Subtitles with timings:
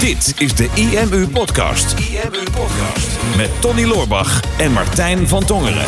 [0.00, 1.98] Dit is de IMU Podcast.
[1.98, 3.36] IMU Podcast.
[3.36, 5.86] Met Tony Loorbach en Martijn van Tongeren.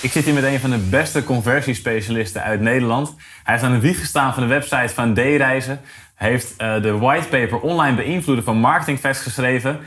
[0.00, 3.14] Ik zit hier met een van de beste conversiespecialisten uit Nederland.
[3.42, 5.80] Hij heeft aan de wieg gestaan van de website van D-Reizen.
[6.14, 9.78] Heeft uh, de whitepaper online beïnvloeden van Marketingfest geschreven.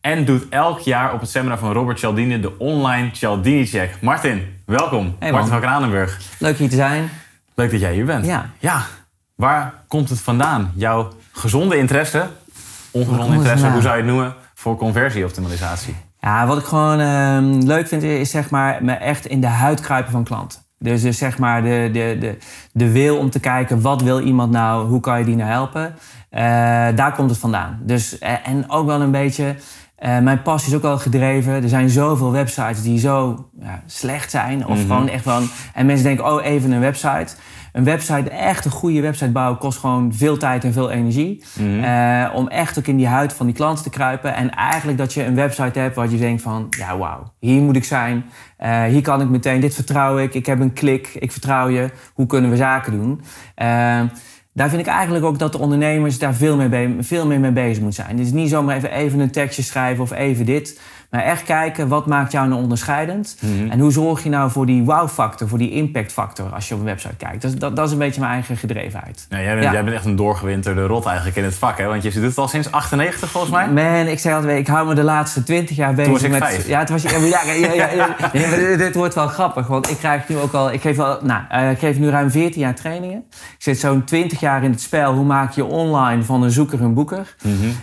[0.00, 4.00] En doet elk jaar op het seminar van Robert Cialdini de online Cialdini Check.
[4.00, 5.16] Martin, welkom.
[5.18, 6.20] Hey, Martin van Kranenburg.
[6.38, 7.10] Leuk hier te zijn.
[7.54, 8.26] Leuk dat jij hier bent.
[8.26, 8.50] Ja.
[8.58, 8.86] Ja.
[9.34, 10.72] Waar komt het vandaan?
[10.74, 12.26] Jouw gezonde interesse,
[12.90, 15.94] ongezonde interesse, hoe zou je het noemen, voor conversieoptimalisatie?
[16.20, 19.80] Ja, wat ik gewoon uh, leuk vind is zeg maar me echt in de huid
[19.80, 20.58] kruipen van klanten.
[20.78, 22.36] Dus, dus zeg maar de, de, de,
[22.72, 25.94] de wil om te kijken wat wil iemand nou, hoe kan je die nou helpen.
[26.30, 26.40] Uh,
[26.94, 27.78] daar komt het vandaan.
[27.82, 29.44] Dus, uh, en ook wel een beetje,
[30.04, 31.52] uh, mijn passie is ook wel gedreven.
[31.62, 34.66] Er zijn zoveel websites die zo ja, slecht zijn.
[34.66, 34.86] Of Mhm.
[34.86, 37.26] gewoon echt van, en mensen denken, oh even een website.
[37.74, 41.44] Een website, echt een goede website bouwen, kost gewoon veel tijd en veel energie.
[41.58, 41.84] Mhm.
[41.84, 44.34] Eh, om echt ook in die huid van die klanten te kruipen.
[44.34, 46.66] En eigenlijk dat je een website hebt waar je denkt van...
[46.78, 48.24] ja, wauw, hier moet ik zijn.
[48.56, 50.34] Eh, hier kan ik meteen, dit vertrouw ik.
[50.34, 51.90] Ik heb een klik, ik vertrouw je.
[52.14, 53.20] Hoe kunnen we zaken doen?
[53.54, 53.66] Eh,
[54.52, 57.52] daar vind ik eigenlijk ook dat de ondernemers daar veel, mee be- veel meer mee
[57.52, 58.16] bezig moeten zijn.
[58.18, 60.80] Het is niet zomaar even, even een tekstje schrijven of even dit.
[61.14, 63.36] Maar echt kijken, wat maakt jou nou onderscheidend?
[63.40, 63.70] Mhm.
[63.70, 66.46] En hoe zorg je nou voor die wow-factor, voor die impact-factor...
[66.54, 67.42] als je op een website kijkt?
[67.42, 69.26] Dat, is- dat, dat is een beetje mijn eigen gedrevenheid.
[69.28, 69.72] Ja, jij, bent, Ja.
[69.72, 71.86] jij bent echt een doorgewinterde rot eigenlijk in het vak, hè?
[71.86, 73.68] Want je doet het al sinds 98 volgens mij.
[73.70, 76.38] Man, ik zeg altijd, ik hou me de laatste twintig jaar bezig was ik met...
[76.42, 76.66] vijf.
[76.66, 80.72] Ja, het was, ja, dit, wordt wel grappig, want ik krijg nu ook al...
[80.72, 83.24] Ik geef, al, nou, eh, ik geef nu ruim 14 jaar trainingen.
[83.30, 85.12] Ik zit zo'n 20 jaar in het spel.
[85.14, 87.34] Hoe maak je online van een zoeker een boeker?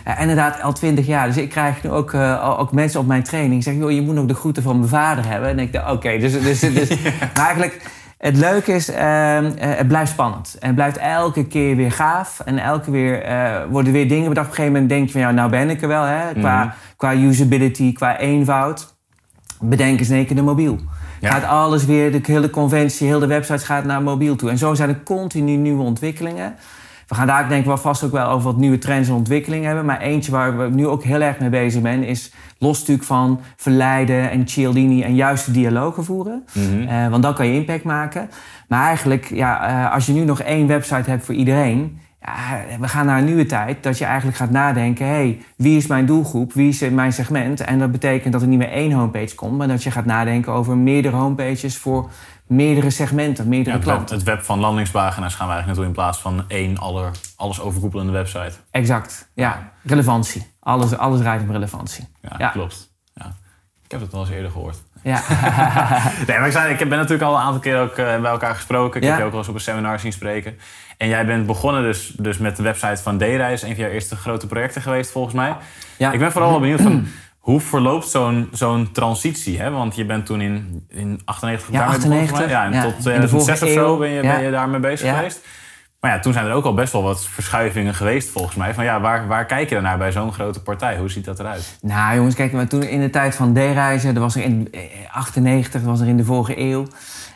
[0.04, 1.26] Eh, inderdaad, al 20 jaar.
[1.26, 3.82] Dus ik krijg nu ook, eh, ook mensen op mijn training zeggen...
[3.82, 5.48] joh, je moet nog de groeten van mijn vader hebben.
[5.48, 6.32] En ik denk, oké, dus...
[6.32, 6.88] dus, dus
[7.34, 8.00] Maar eigenlijk...
[8.18, 10.56] Het leuke is, ehm, eh, het blijft spannend.
[10.60, 12.40] En het blijft elke keer weer gaaf.
[12.44, 14.46] En elke weer eh, worden weer dingen bedacht.
[14.46, 16.02] Op een gegeven moment denk je van, ja, nou ben ik er wel.
[16.02, 16.32] Hè?
[16.32, 16.72] Qua, Mhm.
[16.96, 18.94] qua usability, qua eenvoud.
[19.60, 20.78] Bedenk eens in één keer de mobiel.
[21.20, 21.30] Ja.
[21.30, 24.50] Gaat alles weer, de hele conventie, heel de website gaat naar mobiel toe.
[24.50, 26.54] En zo zijn er continu nieuwe ontwikkelingen.
[27.12, 29.66] We gaan daar denk ik wel vast ook wel over wat nieuwe trends en ontwikkelingen
[29.66, 29.84] hebben.
[29.84, 32.04] Maar eentje waar we nu ook heel erg mee bezig zijn...
[32.04, 36.44] is los natuurlijk van verleiden en Cialdini en juiste dialogen voeren.
[36.52, 36.88] Mhm.
[36.88, 38.30] Eh, want dan kan je impact maken.
[38.68, 41.98] Maar eigenlijk, ja, eh, als je nu nog één website hebt voor iedereen...
[42.20, 45.06] Ja, we gaan naar een nieuwe tijd dat je eigenlijk gaat nadenken...
[45.06, 47.60] hey, wie is mijn doelgroep, wie is mijn segment?
[47.60, 49.58] En dat betekent dat er niet meer één homepage komt...
[49.58, 51.76] maar dat je gaat nadenken over meerdere homepages...
[51.76, 52.10] voor
[52.54, 54.16] meerdere segmenten, Ja, meerdere het, web, klanten.
[54.16, 58.12] het web van landingspagina's gaan we eigenlijk naartoe in plaats van één aller, alles overkoepelende
[58.12, 58.52] website.
[58.70, 59.72] Exact, ja.
[59.84, 60.46] Relevantie.
[60.60, 62.08] Alles, alles draait om relevantie.
[62.22, 62.48] Ja, Ja.
[62.48, 62.90] klopt.
[63.14, 63.32] Ja.
[63.84, 64.76] Ik heb het wel eens eerder gehoord.
[65.02, 65.20] Ja,
[66.26, 68.54] Nee, maar ik, zei, ik ben natuurlijk al een aantal keer ook, eh, bij elkaar
[68.54, 68.96] gesproken.
[69.00, 69.08] Ik Ja.
[69.10, 70.58] heb je ook wel eens op een seminar zien spreken.
[70.96, 73.62] En jij bent begonnen dus, dus met de website van D-Reis.
[73.62, 75.56] Een van jouw eerste grote projecten geweest volgens mij.
[75.96, 76.12] ja.
[76.12, 77.06] Ik ben vooral wel benieuwd van...
[77.42, 79.60] Hoe verloopt zo'n zo'n transitie?
[79.60, 79.70] Hè?
[79.70, 82.48] Want je bent toen in, in 98 Ja, daarmee begonnen, volgens 98, mij.
[82.48, 82.82] Ja, en ja.
[82.82, 84.34] tot In de 2006 of vorige zo ben je, ja.
[84.34, 85.40] ben je daarmee bezig geweest.
[86.00, 88.74] Maar ja, toen zijn er ook al best wel wat verschuivingen geweest volgens mij.
[88.74, 90.96] Van ja, waar, waar kijk je dan naar bij zo'n grote partij?
[90.98, 91.78] Hoe ziet dat eruit?
[91.80, 94.80] Nou jongens, kijk, maar toen in de tijd van D-reizen, er was er in eh,
[95.12, 96.86] 98, was er in de vorige eeuw.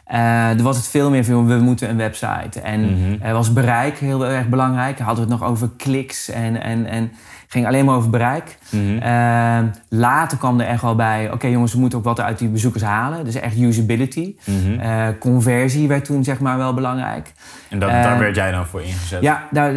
[0.04, 2.60] eh, er was het veel meer van, we moeten een website.
[2.60, 4.98] En er was bereik heel erg belangrijk.
[4.98, 7.12] Hadden we het nog over kliks en, en, en
[7.48, 8.58] ging alleen maar over bereik.
[8.71, 8.99] Mhm.
[8.99, 12.49] Eh, later kwam er echt wel bij, oké jongens, we moeten ook wat uit die
[12.49, 13.25] bezoekers halen.
[13.25, 14.34] Dus echt usability.
[14.44, 14.81] Mhm.
[14.81, 17.32] Eh, conversie werd toen zeg maar wel belangrijk.
[17.69, 19.22] En dat, eh, daar werd jij dan voor ingezet?
[19.22, 19.72] Ja, daar,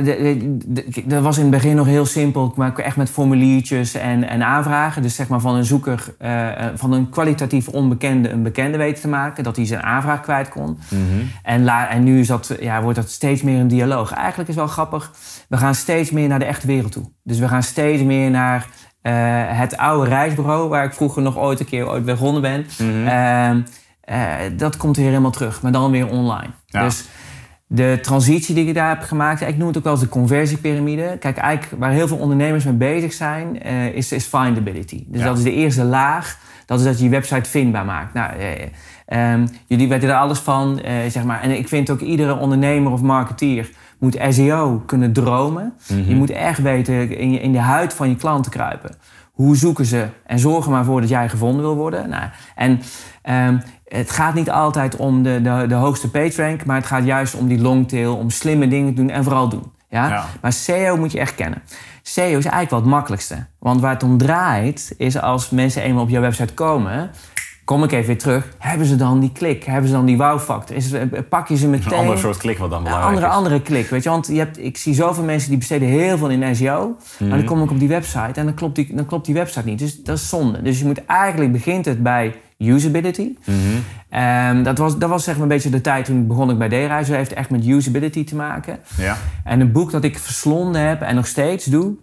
[1.05, 2.53] dat was in het begin nog heel simpel.
[2.55, 5.01] Maar echt met formuliertjes en, en aanvragen.
[5.01, 9.01] Dus zeg maar van een zoeker, eh, eh, van een kwalitatief onbekende een bekende weten
[9.01, 9.43] te maken.
[9.43, 10.79] Dat hij zijn aanvraag kwijt kon.
[10.89, 11.01] Mhm.
[11.43, 14.13] En, la, en nu is dat, ja, wordt dat steeds meer een dialoog.
[14.13, 15.11] Eigenlijk is wel grappig.
[15.47, 17.11] We gaan steeds meer naar de echte wereld toe.
[17.23, 20.69] Dus we gaan steeds meer naar eh, het oude reisbureau...
[20.69, 22.65] waar ik vroeger nog ooit een keer ooit begonnen ben.
[22.77, 23.07] Mhm.
[23.07, 23.61] Ehm,
[24.01, 26.49] eh, dat komt weer helemaal terug, maar dan weer online.
[26.65, 26.83] Ja.
[26.83, 27.05] Dus
[27.67, 31.17] de transitie die ik daar heb gemaakt, ik noem het ook wel eens de conversiepyramide.
[31.19, 35.03] Kijk, eigenlijk waar heel veel ondernemers mee bezig zijn, eh, is, is findability.
[35.07, 35.27] Dus Ja.
[35.27, 36.37] dat is de eerste laag.
[36.65, 38.13] Dat is dat je je website vindbaar maakt.
[38.13, 38.51] Nou, eh,
[39.05, 41.41] ehm, jullie weten er alles van, eh, zeg maar.
[41.41, 45.73] En ik vind ook iedere ondernemer of marketeer moet SEO kunnen dromen.
[45.87, 46.09] Mhm.
[46.09, 48.95] Je moet echt weten in, je, in de huid van je klanten kruipen.
[49.31, 50.07] Hoe zoeken ze?
[50.25, 52.09] En zorg er maar voor dat jij gevonden wil worden.
[52.09, 52.23] Nou,
[52.55, 52.81] en
[53.21, 57.35] ehm, het gaat niet altijd om de, de, de hoogste PageRank, maar het gaat juist
[57.35, 59.71] om die longtail, om slimme dingen te doen en vooral doen.
[59.89, 60.09] Ja?
[60.09, 60.25] Ja.
[60.41, 61.61] Maar SEO moet je echt kennen.
[62.01, 63.45] SEO is eigenlijk wel het makkelijkste.
[63.59, 67.11] Want waar het om draait, is als mensen eenmaal op jouw website komen,
[67.69, 68.47] kom ik even weer terug.
[68.57, 69.63] Hebben ze dan die klik?
[69.63, 70.77] Hebben ze dan die wow-factor?
[71.29, 71.91] Pak je ze meteen?
[71.93, 73.33] Een ander soort klik wat dan Een belangrijk andere, is.
[73.33, 74.09] andere klik, weet je.
[74.09, 76.97] Want je hebt, ik zie zoveel mensen die besteden heel veel in SEO.
[77.19, 79.65] Maar dan kom ik op die website en dan klopt die, dan klopt die website
[79.65, 79.79] niet.
[79.79, 80.61] Dus dat is zonde.
[80.61, 83.35] Dus je moet eigenlijk begint het bij usability.
[84.09, 86.67] Ehm, dat, was, dat was zeg maar een beetje de tijd toen begon ik bij
[86.67, 87.07] D-Reis.
[87.07, 88.79] Dat heeft echt met usability te maken.
[88.97, 89.17] Ja.
[89.43, 91.95] En een boek dat ik verslonden heb en nog steeds doe...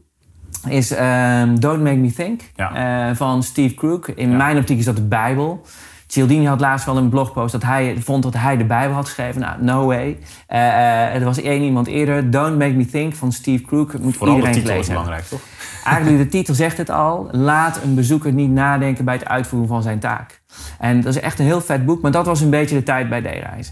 [0.69, 3.09] is ehm, Don't Make Me Think Ja.
[3.09, 4.09] eh, van Steve Crook.
[4.09, 5.63] In mijn optiek is dat de Bijbel.
[6.09, 9.41] Cialdini had laatst wel een blogpost dat hij vond dat hij de Bijbel had geschreven.
[9.41, 10.19] Nou, no way.
[10.47, 12.31] Eh, er was één iemand eerder.
[12.31, 13.99] Don't Make Me Think van Steve Crook.
[13.99, 15.41] Moet Vooral de iedereen titel is belangrijk, toch?
[15.85, 17.29] Eigenlijk de titel zegt het al.
[17.31, 20.41] Laat een bezoeker niet nadenken bij het uitvoeren van zijn taak.
[20.79, 22.03] En dat is echt een heel vet boek.
[22.03, 23.69] Maar dat was een beetje de tijd bij D-Reis.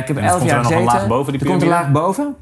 [0.00, 0.84] Ik heb er elf komt er jaar nog een gezeten.
[0.84, 1.82] laag boven die er komt piramide?
[1.82, 2.36] laag boven.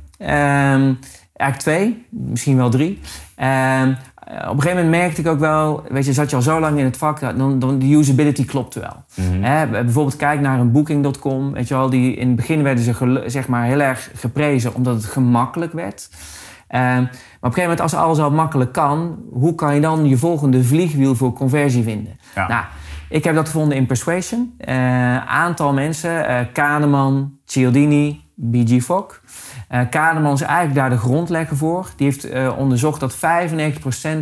[1.39, 2.07] Eigenlijk twee.
[2.11, 3.01] Misschien wel drie.
[3.37, 3.91] Ehm,
[4.29, 5.83] op een gegeven moment merkte ik ook wel...
[5.89, 7.21] Weet je, zat je al zo lang in het vak...
[7.21, 9.05] dat- Dan, dan de usability klopte wel.
[9.15, 9.43] Mhm.
[9.43, 11.53] Hè, bijvoorbeeld kijk naar een booking.com.
[11.53, 14.75] Weet je wel, die, in het begin werden ze zeg maar heel erg geprezen...
[14.75, 16.09] omdat het gemakkelijk werd.
[16.69, 17.09] Ehm, maar op
[17.41, 19.19] een gegeven moment, als alles al makkelijk kan...
[19.33, 22.19] hoe kan je dan je volgende vliegwiel voor conversie vinden?
[22.35, 22.49] Ja.
[22.49, 22.65] Nou,
[23.09, 24.55] ik heb dat gevonden in Persuasion.
[24.59, 28.21] Eh, aantal mensen, eh Kahneman, Cialdini,
[28.51, 28.83] B.G.
[28.83, 29.21] Fogg.
[29.69, 31.89] Eh Kahneman is eigenlijk daar de grondlegger voor.
[31.97, 33.19] Die heeft eh, onderzocht dat 95%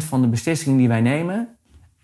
[0.08, 1.48] van de beslissingen die wij nemen...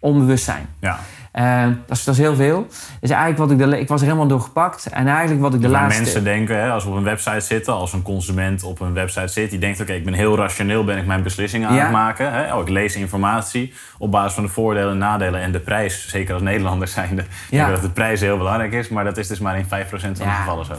[0.00, 0.67] onbewust zijn.
[0.81, 0.99] Ja.
[1.32, 2.67] Eh, dat, is, dat is heel veel.
[3.00, 4.87] Dus eigenlijk wat ik, de, ik was er helemaal door gepakt.
[4.87, 6.03] En eigenlijk wat ik de Dus laatste...
[6.03, 9.29] mensen denken, hè, als we op een website zitten, als een consument op een website
[9.29, 11.82] zit, die denkt: oké, ik ben heel rationeel, ben ik mijn beslissingen aan Ja.
[11.82, 12.32] het maken.
[12.32, 12.55] Hè?
[12.55, 16.09] Oh, ik lees informatie op basis van de voordelen en nadelen en de prijs.
[16.09, 17.25] Zeker als Nederlander zijnde.
[17.50, 17.67] Ja.
[17.67, 17.70] Ja.
[17.73, 20.14] dat de prijs heel belangrijk is, maar dat is dus maar in 5% van de
[20.25, 20.75] gevallen zo.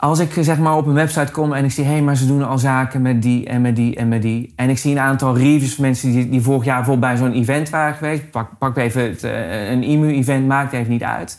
[0.00, 1.84] Als ik zeg maar op een website kom en ik zie...
[1.84, 4.52] hé, hey, maar ze doen al zaken met die en met die en met die...
[4.56, 7.32] en ik zie een aantal reviews van mensen die, die vorig jaar bijvoorbeeld bij zo'n
[7.32, 8.30] event waren geweest...
[8.30, 11.38] pak, pak even het, eh, een IMU-event, maakt even niet uit...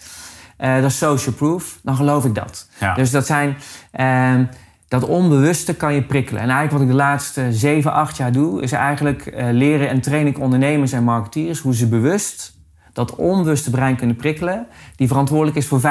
[0.58, 2.70] Eh, dat is social proof, dan geloof ik dat.
[2.80, 2.94] Ja.
[2.94, 3.58] Dus dat zijn...
[3.92, 4.44] ehm,
[4.88, 6.42] dat onbewuste kan je prikkelen.
[6.42, 8.62] En eigenlijk wat ik de laatste 7, 8 jaar doe...
[8.62, 11.60] is eigenlijk eh, leren en trainen ik ondernemers en marketeers...
[11.60, 12.59] hoe ze bewust
[13.00, 14.68] dat onbewuste brein kunnen prikkelen...
[14.96, 15.84] die verantwoordelijk is voor 95%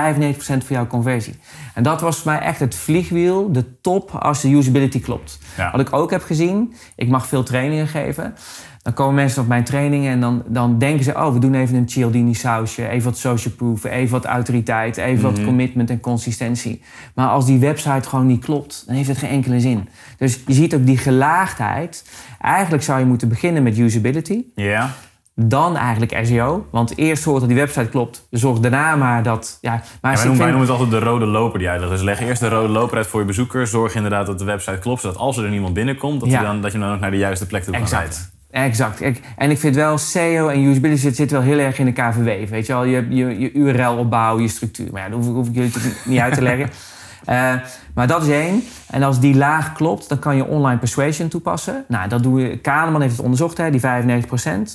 [0.44, 1.34] van jouw conversie.
[1.75, 5.38] En dat was voor mij echt het vliegwiel, de top als de usability klopt.
[5.56, 5.70] Ja.
[5.70, 8.34] Wat ik ook heb gezien, ik mag veel trainingen geven...
[8.82, 11.14] Dan komen mensen op mijn trainingen en dan, dan denken ze...
[11.14, 13.84] oh, we doen even een Cialdini sausje, even wat social proof...
[13.84, 16.82] even wat autoriteit, even wat commitment en consistentie.
[17.14, 19.88] Maar als die website gewoon niet klopt, dan heeft het geen enkele zin.
[20.19, 22.05] Dus je ziet ook die gelaagdheid.
[22.40, 24.44] Eigenlijk zou je moeten beginnen met usability...
[24.55, 24.94] Ja.
[25.40, 26.67] Dan eigenlijk SEO.
[26.70, 28.26] Want eerst zorg dat die website klopt.
[28.31, 29.58] Zorg daarna maar dat...
[29.61, 31.93] Ja, maar Ja, wij, noemen, wij vind- noemen het altijd de rode loper die uitlegt.
[31.93, 33.67] Dus leg eerst de rode loper uit voor je bezoeker.
[33.67, 36.38] Zorg inderdaad dat de website klopt, zodat als er niemand binnenkomt, dat, Ja.
[36.40, 38.19] je, dan, dat je dan ook naar de juiste plek toe kan leiden.
[38.50, 39.00] Exact.
[39.37, 42.50] En ik vind wel SEO en usability zit, zit wel heel erg in de KVW.
[42.50, 44.88] Weet je wel, je, je, je URL-opbouw, je structuur.
[44.93, 45.73] Maar ja, dat hoef, ik- hoef ik jullie
[46.05, 46.70] niet uit te leggen.
[47.25, 47.52] Eh,
[47.94, 48.62] maar dat is één.
[48.91, 51.84] En als die laag klopt, dan kan je online persuasion toepassen.
[51.88, 52.58] Nou, dat doen we.
[52.62, 54.69] Kahneman heeft het onderzocht, hè, die 95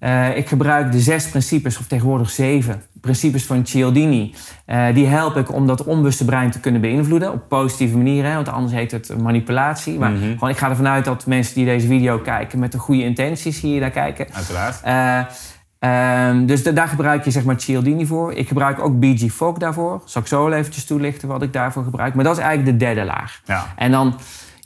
[0.00, 4.34] Eh, ik gebruik de zes principes, of tegenwoordig zeven principes van Cialdini.
[4.66, 8.24] Eh, die helpen ik om dat onbewuste brein te kunnen beïnvloeden op positieve manier.
[8.24, 9.98] Hè, want anders heet het manipulatie.
[9.98, 13.02] Maar gewoon, ik ga ervan uit dat mensen die deze video kijken met de goede
[13.02, 14.26] intenties hier naar kijken.
[14.32, 14.80] Uiteraard.
[14.82, 15.20] Eh,
[15.78, 18.32] ehm, dus da- daar gebruik je zeg maar Cialdini voor.
[18.34, 20.02] Ik gebruik ook BG Fogg daarvoor.
[20.04, 22.14] Zal ik zo eventjes toelichten wat ik daarvoor gebruik.
[22.14, 23.40] Maar dat is eigenlijk de derde laag.
[23.44, 23.66] Ja.
[23.76, 24.14] En dan,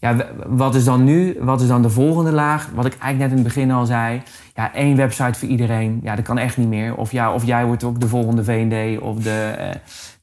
[0.05, 0.17] ja,
[0.47, 1.37] wat is dan nu?
[1.41, 2.69] Wat is dan de volgende laag?
[2.75, 4.23] Wat ik eigenlijk net in het begin al zei.
[4.55, 6.01] Ja, één website voor iedereen.
[6.03, 6.95] Ja, dat kan echt niet meer.
[6.97, 9.69] Of, ja, of jij wordt ook de volgende V&D of de, eh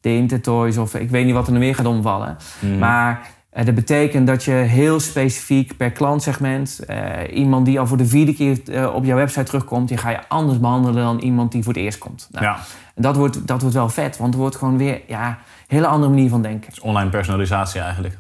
[0.02, 0.78] de Intertoys.
[0.78, 2.38] Of ik weet niet wat er nog meer gaat omvallen.
[2.80, 6.80] Maar eh, dat betekent dat je heel specifiek per klantsegment...
[6.88, 9.88] eh, iemand die al voor de vierde keer op jouw website terugkomt...
[9.88, 12.28] die ga je anders behandelen dan iemand die voor het eerst komt.
[12.32, 12.58] Nou, Ja.
[12.96, 15.36] dat, wordt, dat wordt wel vet, want het wordt gewoon weer ja, een
[15.68, 16.70] hele andere manier van denken.
[16.70, 18.18] Dus online personalisatie eigenlijk.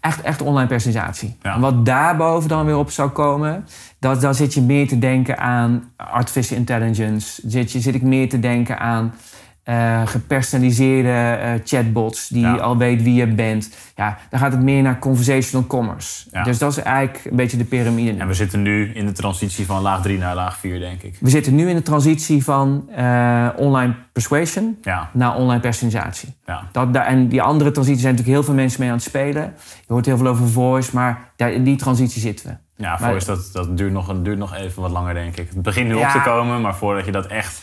[0.00, 1.36] Echt, echt online personalisatie.
[1.42, 1.54] Ja.
[1.54, 3.66] En wat daarboven dan weer op zou komen,
[3.98, 7.42] dat, dan zit je meer te denken aan artificial intelligence.
[7.46, 9.14] Zit, je, zit ik meer te denken aan
[9.62, 11.08] eh, gepersonaliseerde
[11.40, 12.54] eh, chatbots die Ja.
[12.56, 13.70] al weet wie je bent.
[13.96, 16.28] Ja, dan gaat het meer naar conversational commerce.
[16.32, 16.42] Ja.
[16.42, 18.18] Dus dat is eigenlijk een beetje de piramide.
[18.20, 21.16] En we zitten nu in de transitie van laag 3 naar laag 4, denk ik.
[21.20, 26.34] We zitten nu in de transitie van eh, online persuasion Ja, naar online personalisatie.
[26.46, 26.68] ja.
[26.72, 29.42] Dat, daar, en die andere transitie zijn natuurlijk heel veel mensen mee aan het spelen.
[29.86, 32.82] Je hoort heel veel over voice, maar daar, in die transitie zitten we.
[32.84, 35.48] Ja, Maar- voice, dat, dat duurt, nog, duurt nog even wat langer, denk ik.
[35.48, 37.62] Het begint nu op te komen, maar voordat je dat echt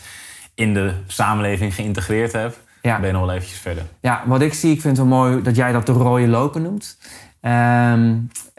[0.58, 2.98] in de samenleving geïntegreerd hebt, Ja.
[2.98, 3.82] ben je nog wel eventjes verder.
[4.00, 6.60] Ja, wat ik zie, ik vind het wel mooi dat jij dat de rode loper
[6.60, 6.98] noemt.
[7.40, 8.14] Ehm,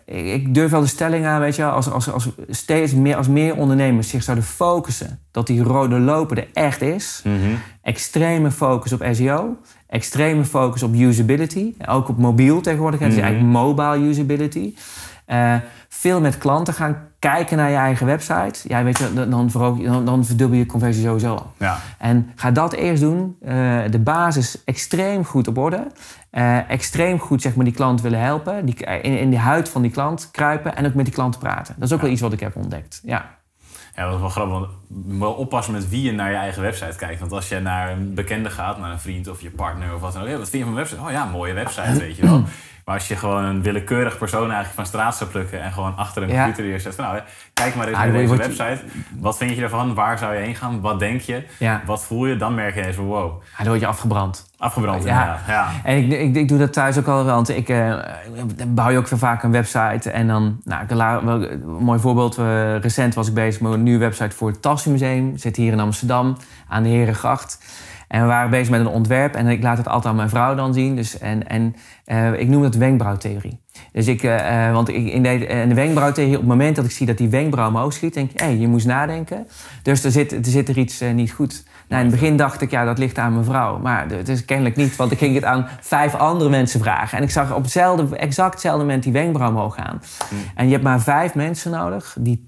[0.05, 3.27] ik, ik durf wel de stelling aan, weet je, als, als, als steeds meer, als
[3.27, 7.21] meer ondernemers zich zouden focussen dat die rode loper er echt is.
[7.23, 7.35] Mhm.
[7.81, 13.15] Extreme focus op SEO, extreme focus op usability, ook op mobiel tegenwoordig, mm -hmm.
[13.15, 14.73] dus eigenlijk mobile usability.
[15.31, 15.55] Uh,
[15.89, 18.59] veel met klanten gaan kijken naar je eigen website.
[18.67, 21.51] Ja, weet je, dan, dan, dan verdubbel je conversie sowieso al.
[21.57, 21.77] Ja.
[21.97, 23.37] En ga dat eerst doen.
[23.41, 23.49] Uh,
[23.89, 25.87] de basis extreem goed op orde.
[26.31, 28.65] Uh, extreem goed zeg maar, die klant willen helpen.
[28.65, 31.75] Die, in, in de huid van die klant kruipen en ook met die klant praten.
[31.77, 32.03] Dat is ook Ja.
[32.03, 32.99] wel iets wat ik heb ontdekt.
[33.03, 33.37] Ja.
[33.95, 34.53] Ja, dat is wel grappig.
[34.53, 34.67] Want
[35.19, 37.19] wel oppassen met wie je naar je eigen website kijkt.
[37.19, 40.13] Want als je naar een bekende gaat, naar een vriend of je partner of wat
[40.13, 40.27] dan ook.
[40.27, 41.07] Ja, wat vind je van mijn website?
[41.07, 42.43] Oh ja, mooie website, weet je wel.
[42.89, 45.61] Maar als je gewoon een willekeurig persoon eigenlijk van straat zou plukken...
[45.61, 46.43] en gewoon achter een Ja.
[46.43, 47.21] computer neerzet nou, hè,
[47.53, 48.79] kijk maar eens Ah, naar deze je- website.
[49.19, 49.93] Wat vind je ervan?
[49.93, 50.81] Waar zou je heen gaan?
[50.81, 51.43] Wat denk je?
[51.57, 51.81] Ja.
[51.85, 52.35] Wat voel je?
[52.35, 54.49] Dan merk je eens van wow, dan word je afgebrand.
[54.57, 55.39] afgebrand Ja.
[55.83, 57.97] En ik, ik, ik doe dat thuis ook al, want ik eh,
[58.67, 60.11] bouw je ook veel vaak een website.
[60.11, 62.37] En dan, nou, ik een mooi voorbeeld.
[62.37, 65.37] eh, recent was ik bezig met een nieuwe website voor het Tassenmuseum.
[65.37, 67.59] Zit hier in Amsterdam, aan de Herengracht.
[68.07, 70.55] En we waren bezig met een ontwerp en ik laat het altijd aan mijn vrouw
[70.55, 70.95] dan zien.
[70.95, 71.75] Dus, en en
[72.09, 73.59] eh, ik noem dat wenkbrauwtheorie.
[73.91, 76.85] Dus ik, eh, eh, want ik, in, de, in de wenkbrauwtheorie, op het moment dat
[76.85, 79.47] ik zie dat die wenkbrauw omhoog schiet, denk ik, hé, je moest nadenken.
[79.83, 81.63] Dus er zit, er zit er iets niet goed.
[81.87, 83.79] Nou, in het begin dacht ik, ja, dat ligt aan mijn vrouw.
[83.79, 87.17] Maar het is kennelijk niet, want ik ging het aan vijf andere mensen vragen.
[87.17, 90.01] En ik zag op hetzelfde, exact hetzelfde moment die wenkbrauw omhoog gaan.
[90.55, 92.47] En je hebt maar vijf mensen nodig die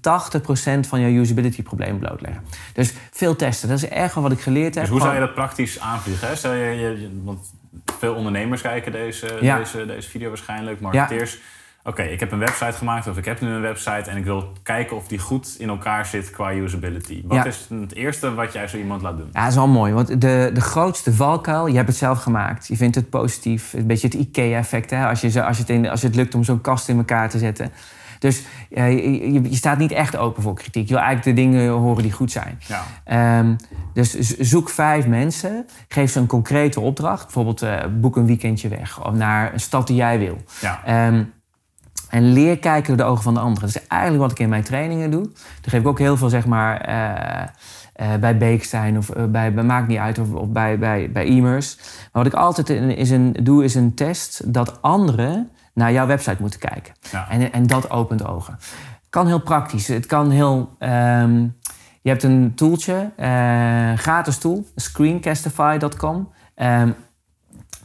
[0.88, 2.42] van jouw usability-probleem blootleggen.
[2.72, 4.82] Dus veel testen, dat is echt wel wat ik geleerd heb.
[4.84, 6.28] Dus hoe zou je dat praktisch aanvliegen?
[6.28, 6.36] Hè?
[6.36, 7.50] Stel je, je, je- want
[8.02, 9.58] veel ondernemers kijken deze, Ja.
[9.58, 10.80] deze, deze video waarschijnlijk.
[10.80, 11.38] Marketeers.
[11.84, 14.52] Oké, ik heb een website gemaakt of ik heb nu een website en ik wil
[14.62, 17.22] kijken of die goed in elkaar zit qua usability.
[17.24, 17.44] Wat Ja.
[17.44, 19.28] is het eerste wat jij zo iemand laat doen?
[19.32, 19.92] Ja, dat is wel mooi.
[19.92, 22.66] Want de, de grootste valkuil, je hebt het zelf gemaakt.
[22.66, 23.72] Je vindt het positief.
[23.72, 24.92] Een beetje het IKEA-effect.
[24.92, 27.28] Als, je, als, je het in, als je het lukt om zo'n kast in elkaar
[27.30, 27.72] te zetten.
[28.22, 30.88] Dus eh, je, staat niet echt open voor kritiek.
[30.88, 32.60] Je wil eigenlijk de dingen horen die goed zijn.
[32.66, 32.84] Ja.
[33.04, 33.54] Ehm,
[33.94, 35.66] dus zoek vijf mensen.
[35.88, 37.22] Geef ze een concrete opdracht.
[37.22, 39.04] Bijvoorbeeld eh, boek een weekendje weg.
[39.04, 40.36] Of naar een stad die jij wil.
[40.60, 40.80] Ja.
[40.84, 41.24] Ehm,
[42.08, 43.60] en leer kijken door de ogen van de anderen.
[43.60, 45.22] Dat is eigenlijk wat ik in mijn trainingen doe.
[45.32, 49.88] Daar geef ik ook heel veel, zeg maar, eh, bij Beekstein of bij, bij Maakt
[49.88, 51.76] niet uit of, of bij, bij, bij e-mers.
[51.76, 56.06] Maar wat ik altijd in- is een, doe, is een test dat anderen naar jouw
[56.06, 56.94] website moeten kijken.
[57.10, 57.26] Ja.
[57.30, 58.58] En, en dat opent ogen.
[59.10, 59.88] Kan heel praktisch.
[59.88, 60.74] Het kan heel.
[60.78, 61.46] ehm,
[62.02, 66.32] je hebt een tooltje, eh, gratis tool, screencastify.com.
[66.54, 66.90] Ehm,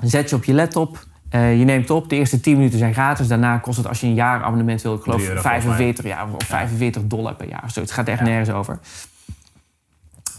[0.02, 1.06] zet je op je laptop.
[1.30, 2.10] eh, je neemt het op.
[2.10, 3.28] De eerste 10 minuten zijn gratis.
[3.28, 5.76] Daarna kost het, als je een jaar abonnement wil, ik geloof 3 euro volgens mij.
[5.76, 7.64] 45, ja, of 45 dollar per jaar.
[7.64, 7.82] of zo.
[7.82, 8.26] Het gaat echt Ja.
[8.26, 8.80] nergens over.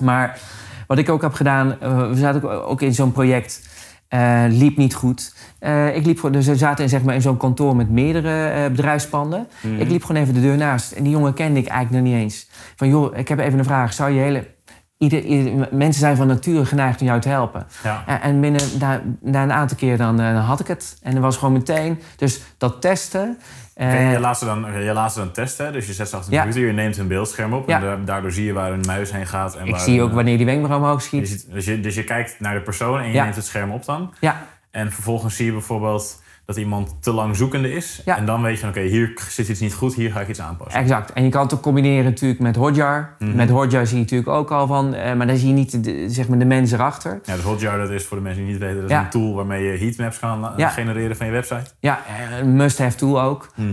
[0.00, 0.38] Maar
[0.87, 3.69] wat ik ook heb gedaan, eh, we zaten ook, ook in zo'n project,
[4.09, 5.35] eh, liep niet goed.
[5.59, 8.71] Eh, ik liep, dus we zaten in, zeg maar, in zo'n kantoor met meerdere eh,
[8.71, 9.47] bedrijfspanden.
[9.61, 9.81] Mhm.
[9.81, 10.93] Ik liep gewoon even de deur naast.
[10.93, 12.49] En die jongen kende ik eigenlijk nog niet eens.
[12.77, 13.93] Van joh, ik heb even een vraag.
[13.93, 14.57] Zou je hele...
[14.99, 17.67] Ieder, ieder- mensen zijn van nature geneigd om jou te helpen.
[17.83, 18.03] Ja.
[18.07, 20.99] En, en binnen na, na een aantal keer dan, dan had ik het.
[21.03, 21.99] En dat was gewoon meteen.
[22.17, 23.38] Dus dat testen.
[23.79, 25.73] Eh, Oké, je, laat ze dan, je laat ze dan testen.
[25.73, 26.43] Dus je zet ze achter de Ja.
[26.43, 27.69] computer, je neemt hun beeldscherm op.
[27.69, 27.77] Ja.
[27.77, 29.57] En da- daardoor zie je waar een muis heen gaat.
[29.57, 31.29] En ik waar zie een, ook eh, wanneer die wenkbrauw omhoog je schiet.
[31.29, 33.23] ziet- dus, je, dus je kijkt naar de persoon en je Ja.
[33.23, 34.15] neemt het scherm op dan.
[34.21, 38.02] Ja, En vervolgens zie je bijvoorbeeld dat iemand te lang zoekende is.
[38.05, 38.17] Ja.
[38.17, 40.40] En dan weet je van oké, hier zit iets niet goed, hier ga ik iets
[40.40, 40.81] aanpassen.
[40.81, 41.12] exact.
[41.12, 43.14] En je kan het ook combineren natuurlijk met Hotjar.
[43.19, 43.37] Mhm.
[43.37, 44.95] Met Hotjar zie je natuurlijk ook al van...
[44.95, 47.21] eh, maar daar zie je niet de, zeg maar de mens erachter.
[47.25, 49.02] Ja, dus Hotjar, dat is voor de mensen die niet weten, dat is Ja.
[49.05, 50.69] een tool waarmee je heatmaps kan eh, Ja.
[50.69, 51.71] genereren van je website.
[51.81, 53.49] Ja, eh, een must-have tool ook.
[53.55, 53.73] Mhm.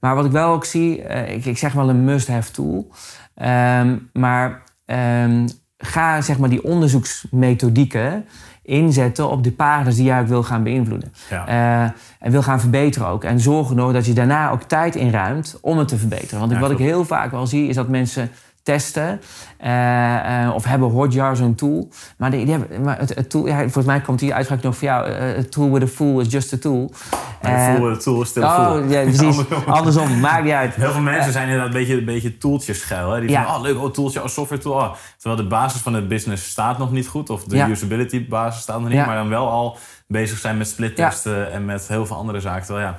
[0.00, 2.90] Maar wat ik wel ook zie, ik, ik zeg wel een must-have tool.
[3.34, 8.24] Ehm, maar ehm, ga zeg maar die onderzoeksmethodieken
[8.62, 11.12] inzetten op de pagina's die jij ook wil gaan beïnvloeden.
[11.30, 11.46] Ja.
[11.46, 13.24] Eh, en wil gaan verbeteren ook.
[13.24, 16.38] En zorg ervoor dat je daarna ook tijd inruimt om het te verbeteren.
[16.40, 18.30] Want Ja, wat ik heel vaak wel zie, is dat mensen
[18.62, 19.20] testen
[19.58, 21.88] eh, eh, of hebben Hotjar zo'n tool.
[22.16, 24.76] Maar, die, die hebben, maar het, het tool, ja, volgens mij komt die uitspraak nog
[24.76, 25.10] voor jou.
[25.38, 26.90] a tool with a fool is just a tool.
[27.42, 28.88] Maar Eh, de full- de tool is stil Oh, full.
[28.88, 29.38] ja, precies.
[29.66, 30.20] Andersom.
[30.20, 30.74] Maakt niet uit.
[30.74, 33.10] Heel veel mensen zijn inderdaad een beetje, een beetje toeltjesgeil.
[33.10, 33.20] Hè?
[33.20, 33.44] Die Ja.
[33.46, 34.74] van, oh leuk, oh toeltje, oh software tool.
[34.74, 34.92] Oh.
[35.18, 37.30] Terwijl de basis van het business staat nog niet goed.
[37.30, 37.68] Of de Ja.
[37.68, 39.06] usability basis staat nog niet.
[39.06, 42.64] Maar dan wel al bezig zijn met splittesten en met heel veel andere zaken.
[42.66, 42.98] Terwijl ja,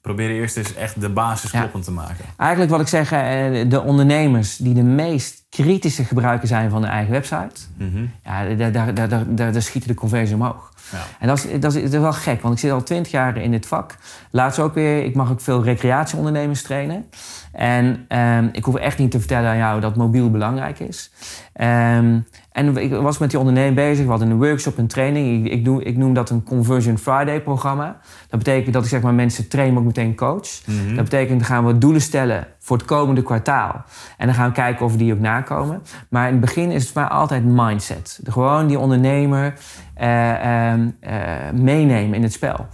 [0.00, 2.24] probeer eerst eens echt de basis kloppend te maken.
[2.36, 3.20] Eigenlijk wat ik zeg, eh,
[3.68, 8.04] de ondernemers die de meest kritische gebruiker zijn van hun eigen website, Mhm.
[8.24, 10.72] ja, daar, daar, daar, daar, schieten de conversies omhoog.
[10.92, 10.98] Ja.
[11.20, 13.36] En dat is, dat, is, dat is wel gek, want ik zit al twintig jaar
[13.36, 13.96] in dit vak.
[14.30, 17.04] Laatst ook weer, ik mag ook veel recreatieondernemers trainen.
[17.52, 21.10] En ehm, ik hoef echt niet te vertellen aan jou dat mobiel belangrijk is.
[21.52, 22.18] Ehm,
[22.52, 24.04] en ik was met die ondernemer bezig.
[24.04, 25.46] We hadden een workshop, een training.
[25.46, 28.00] Ik, ik, doe, ik noem dat een Conversion Friday programma.
[28.28, 30.48] Dat betekent dat ik zeg maar mensen train, maar ook meteen coach.
[30.66, 30.94] Mhm.
[30.94, 33.84] Dat betekent dat gaan we doelen stellen voor het komende kwartaal.
[34.16, 35.82] En dan gaan we kijken of we die ook nakomen.
[36.08, 38.20] Maar in het begin is het maar altijd mindset.
[38.24, 39.54] Gewoon die ondernemer
[39.94, 42.66] eh, ehm, eh, meenemen in het spel.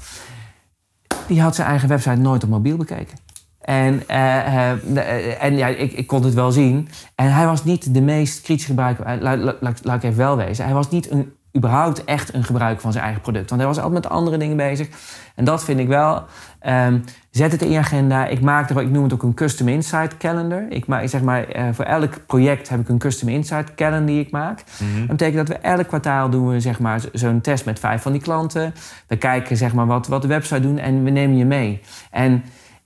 [1.27, 3.19] Die had zijn eigen website nooit op mobiel bekeken.
[3.61, 6.89] En, eh, en ja, ik, ik kon het wel zien.
[7.15, 9.19] En hij was niet de meest kritische gebruiker.
[9.61, 10.65] laat ik even wel wezen.
[10.65, 13.49] Hij was niet een, überhaupt echt een gebruiker van zijn eigen product.
[13.49, 14.89] Want hij was altijd met andere dingen bezig.
[15.35, 16.25] En dat vind ik wel.
[16.67, 16.99] Ehm,
[17.31, 18.27] zet het in je agenda.
[18.27, 20.65] Ik maak er, ik noem het ook een custom insight calendar.
[20.69, 24.21] Ik maak, zeg maar, eh, voor elk project heb ik een custom insight calendar die
[24.21, 24.63] ik maak.
[24.79, 24.99] Mhm.
[24.99, 28.03] Dat betekent dat we elk kwartaal doen we zeg maar, zo- zo'n test met vijf
[28.03, 28.75] van die klanten.
[29.09, 31.81] We kijken zeg maar, wat, wat de website doen en we nemen je mee.
[32.11, 32.45] En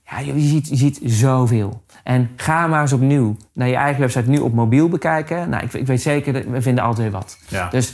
[0.09, 1.83] ja, je, ziet, je ziet zoveel.
[2.03, 5.49] En ga maar eens opnieuw naar je eigen website nu op mobiel bekijken.
[5.49, 7.37] Nou, ik, ik weet zeker, dat we vinden altijd weer wat.
[7.47, 7.69] Ja.
[7.69, 7.93] Dus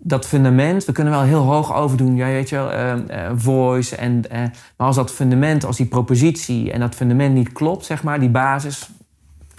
[0.00, 2.92] dat fundament, we kunnen wel heel hoog overdoen, ja, weet je wel, eh,
[3.26, 3.96] eh, voice.
[3.96, 4.38] En, eh,
[4.76, 8.28] maar als dat fundament, als die propositie en dat fundament niet klopt, zeg maar, die
[8.28, 8.88] basis,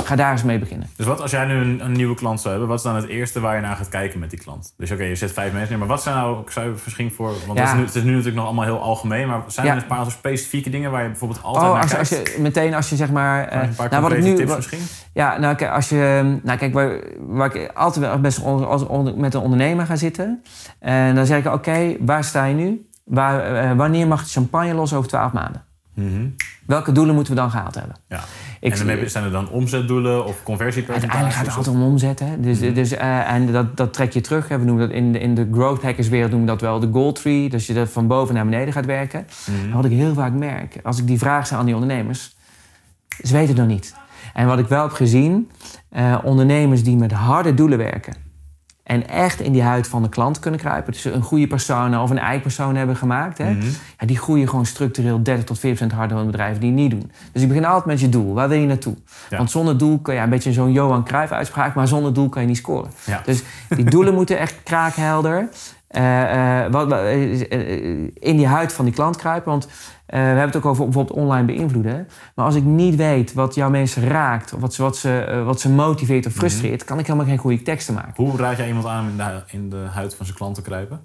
[0.03, 0.87] ga daar eens mee beginnen.
[0.95, 3.07] Dus wat als jij nu een, een nieuwe klant zou hebben, wat is dan het
[3.07, 4.73] eerste waar je naar gaat kijken met die klant?
[4.77, 7.33] Dus oké, je zet vijf mensen neer, maar wat zijn nou, ik zou misschien voor,
[7.47, 7.65] want Ja.
[7.65, 9.75] is nu, het is nu natuurlijk nog allemaal heel algemeen, maar zijn Ja.
[9.75, 12.27] er een paar specifieke dingen waar je bijvoorbeeld altijd Oh, naar als, je- kijkt?
[12.27, 13.47] als je meteen als je zeg maar.
[13.47, 14.35] eh, een paar nou, wat ik concrete nu.
[14.35, 15.04] tips wat- misschien?
[15.15, 16.37] Ja, nou kijk, als je.
[16.43, 18.83] Nou, kijk, waar, waar ik altijd wel best als,
[19.15, 20.43] met een ondernemer ga zitten.
[20.79, 22.89] En dan zeg ik: Oké, waar sta je nu?
[23.03, 25.63] Waar, eh, wanneer mag de champagne los over 12 maanden?
[25.93, 26.27] Mhm.
[26.65, 27.95] Welke doelen moeten we dan gehaald hebben?
[28.07, 28.19] Ja.
[28.59, 31.01] Ik, en dan heb zijn er dan omzetdoelen of conversiepercentages?
[31.01, 32.19] Uiteindelijk gaat het altijd om omzet.
[32.19, 32.39] Hè?
[32.39, 32.73] Dus, Mhm.
[32.73, 34.47] dus, eh, en dat, dat trek je terug.
[34.47, 34.59] Hè?
[34.59, 36.89] We noemen dat in de, in de growth hackers wereld noemen we dat wel de
[36.91, 37.49] goal tree.
[37.49, 39.27] Dus je dat van boven naar beneden gaat werken.
[39.47, 42.35] En wat ik heel vaak merk, als ik die vraag stel aan die ondernemers,
[43.23, 43.95] ze weten het nog niet.
[44.35, 45.51] En wat ik wel heb gezien,
[45.89, 48.15] eh, ondernemers die met harde doelen werken
[48.83, 52.09] en echt in die huid van de klant kunnen kruipen, dus een goede persoon of
[52.09, 53.65] een ei-persoon hebben gemaakt, hè, Mhm.
[53.99, 57.11] ja, die groeien gewoon structureel 30 tot 40% harder dan bedrijven die het niet doen.
[57.31, 58.33] Dus ik begin altijd met je doel.
[58.33, 58.95] Waar wil je naartoe?
[59.29, 59.37] Ja.
[59.37, 62.41] Want zonder doel kan je een beetje zo'n Johan Cruijff uitspraak, maar zonder doel kan
[62.41, 62.91] je niet scoren.
[63.25, 65.49] Dus die doelen moeten echt kraakhelder eh, eh,
[66.71, 69.51] wat, eh, eh, in die huid van die klant kruipen.
[69.51, 69.67] Want
[70.05, 72.07] eh, we hebben het ook over bijvoorbeeld online beïnvloeden.
[72.35, 75.45] Maar als ik niet weet wat jouw mensen raakt, of wat ze, wat ze, eh,
[75.45, 78.23] wat ze motiveert of frustreert, kan ik helemaal geen goede teksten maken.
[78.23, 80.99] Hoe raad jij iemand aan in de, in de huid van zijn klant te kruipen?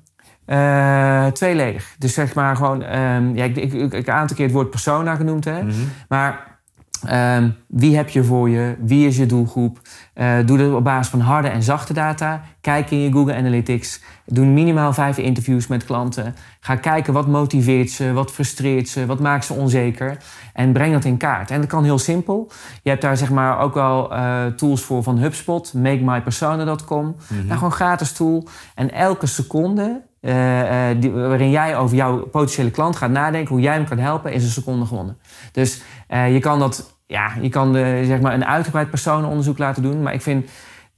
[0.44, 1.94] Eh, tweeledig.
[1.98, 5.44] Dus zeg maar gewoon, ehm, ja, ik, ik, een aantal keer het woord persona genoemd.
[5.44, 5.62] Hè?
[5.62, 5.74] Mhm.
[6.08, 6.49] Maar
[7.06, 8.76] ehm, wie heb je voor je?
[8.80, 9.80] Wie is je doelgroep?
[10.14, 12.42] Eh, doe dat op basis van harde en zachte data.
[12.60, 14.02] Kijk in je Google Analytics.
[14.26, 16.34] Doe minimaal vijf interviews met klanten.
[16.60, 20.16] Ga kijken wat motiveert ze, wat frustreert ze, wat maakt ze onzeker.
[20.52, 21.50] En breng dat in kaart.
[21.50, 22.50] En dat kan heel simpel.
[22.82, 27.16] Je hebt daar zeg maar ook wel eh, tools voor van HubSpot, makemypersona.com.
[27.28, 27.46] Mhm.
[27.46, 28.48] Nou, gewoon gratis tool.
[28.74, 30.08] En elke seconde
[31.00, 34.44] die, waarin jij over jouw potentiële klant gaat nadenken, hoe jij hem kan helpen, is
[34.44, 35.18] een seconde gewonnen.
[35.52, 39.82] Dus eh, je kan dat, ja, je kan de, zeg maar een uitgebreid personenonderzoek laten
[39.82, 40.02] doen.
[40.02, 40.50] Maar ik vind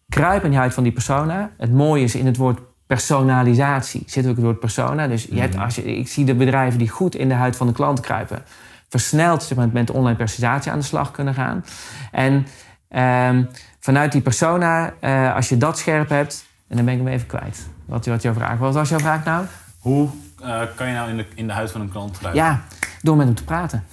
[0.09, 1.51] kruip in de huid van die persona.
[1.59, 5.09] Het mooie is in het woord personalisatie zit ook het woord persona.
[5.09, 5.63] Dus je hebt, Mhm.
[5.63, 8.43] als je, ik zie de bedrijven die goed in de huid van de klant kruipen,
[8.89, 11.65] versneld zeg maar, met online personalisatie aan de slag kunnen gaan.
[12.11, 12.47] En
[12.89, 13.45] ehm,
[13.81, 14.93] vanuit die persona,
[15.35, 17.67] als je dat scherp hebt, en dan ben ik hem even kwijt.
[17.93, 18.59] Wat, wat jouw vraag was.
[18.59, 19.47] Wat was jouw vraag nou?
[19.79, 20.09] Hoe
[20.43, 22.43] eh, kan je nou in de, in de huid van een klant kruipen?
[22.43, 22.63] Ja,
[23.03, 23.85] door met hem te praten.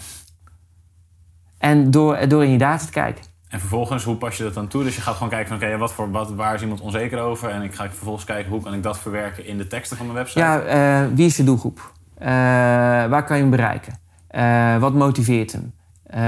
[1.57, 3.23] En door, door in je data te kijken.
[3.47, 4.83] En vervolgens, hoe pas je dat dan toe?
[4.83, 7.49] Dus je gaat gewoon kijken van, oké, wat voor, wat, waar is iemand onzeker over?
[7.49, 10.17] En ik ga vervolgens kijken, hoe kan ik dat verwerken in de teksten van mijn
[10.17, 10.39] website?
[10.39, 11.91] Ja, eh, wie is je doelgroep?
[12.17, 12.27] Eh,
[13.05, 13.99] waar kan je hem bereiken?
[14.79, 15.73] Wat motiveert hem?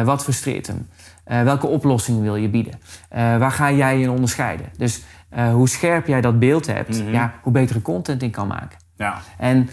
[0.05, 0.88] Wat frustreert hem?
[1.45, 2.79] Welke oplossing wil je bieden?
[3.10, 4.65] Waar ga jij je in onderscheiden?
[4.77, 5.01] Dus
[5.32, 7.12] eh, hoe scherp jij dat beeld hebt, Mhm.
[7.12, 8.78] ja, hoe betere content in kan maken.
[8.96, 9.17] Ja.
[9.38, 9.70] En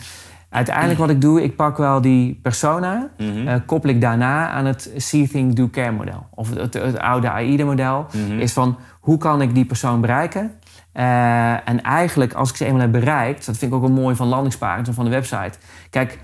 [0.50, 3.48] uiteindelijk wat ik doe, ik pak wel die persona, Mhm.
[3.48, 6.26] eh, koppel ik daarna aan het See, Think, Do, Care model.
[6.34, 8.06] Of het, het oude AIDA-model.
[8.12, 8.38] Mhm.
[8.38, 10.52] Is van, hoe kan ik die persoon bereiken?
[10.92, 13.46] Eh, en eigenlijk, als ik ze eenmaal heb bereikt...
[13.46, 15.52] dat vind ik ook wel mooi van landingspagina's en van de website.
[15.90, 16.18] Kijk,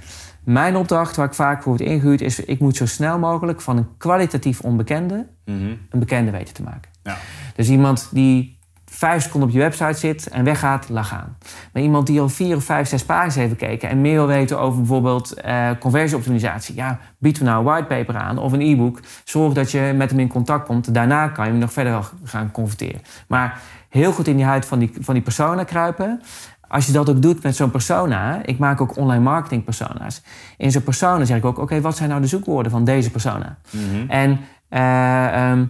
[0.44, 2.20] mijn opdracht waar ik vaak voor word ingehuurd...
[2.20, 5.26] is ik moet zo snel mogelijk van een kwalitatief onbekende...
[5.44, 6.90] Een bekende weten te maken.
[7.02, 7.16] Ja.
[7.56, 8.53] Dus iemand die
[8.94, 11.36] vijf seconden op je website zit en weggaat, laat gaan.
[11.72, 13.88] Maar iemand die al vier of vijf, zes pagina's heeft gekeken...
[13.88, 16.74] en meer wil weten over bijvoorbeeld eh, conversieoptimalisatie...
[16.74, 19.00] ja, bied we nou een whitepaper aan of een e-book.
[19.24, 20.94] Zorg dat je met hem in contact komt.
[20.94, 23.00] Daarna kan je hem nog verder gaan converteren.
[23.28, 26.20] Maar heel goed in die huid van die, van die persona kruipen...
[26.68, 30.22] als je dat ook doet met zo'n persona, ik maak ook online marketing persona's.
[30.56, 33.56] In zo'n persona zeg ik ook, oké, wat zijn nou de zoekwoorden van deze persona?
[33.70, 34.10] Mhm.
[34.10, 35.64] En ehm,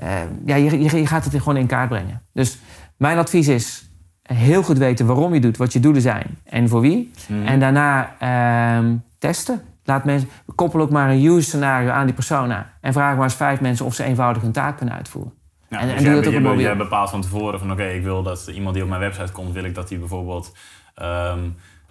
[0.00, 0.10] eh,
[0.44, 2.22] ja, je, je, je gaat het gewoon in kaart brengen.
[2.32, 2.58] Dus
[2.96, 3.90] mijn advies is
[4.22, 7.12] heel goed weten waarom je doet, wat je doelen zijn en voor wie.
[7.28, 7.46] Mhm.
[7.46, 9.62] En daarna ehm, testen.
[9.84, 12.70] Laat mensen, koppel ook maar een use scenario aan die persona.
[12.80, 15.32] En vraag maar eens vijf mensen of ze eenvoudig een taak kunnen uitvoeren.
[15.68, 16.66] Ja, En- dus en jij, doe dat ook je- op je- mobiel.
[16.66, 19.52] jij bepaalt van tevoren van oké, ik wil dat iemand die op mijn website komt,
[19.52, 20.56] wil ik dat hij bijvoorbeeld
[20.94, 21.38] ehm,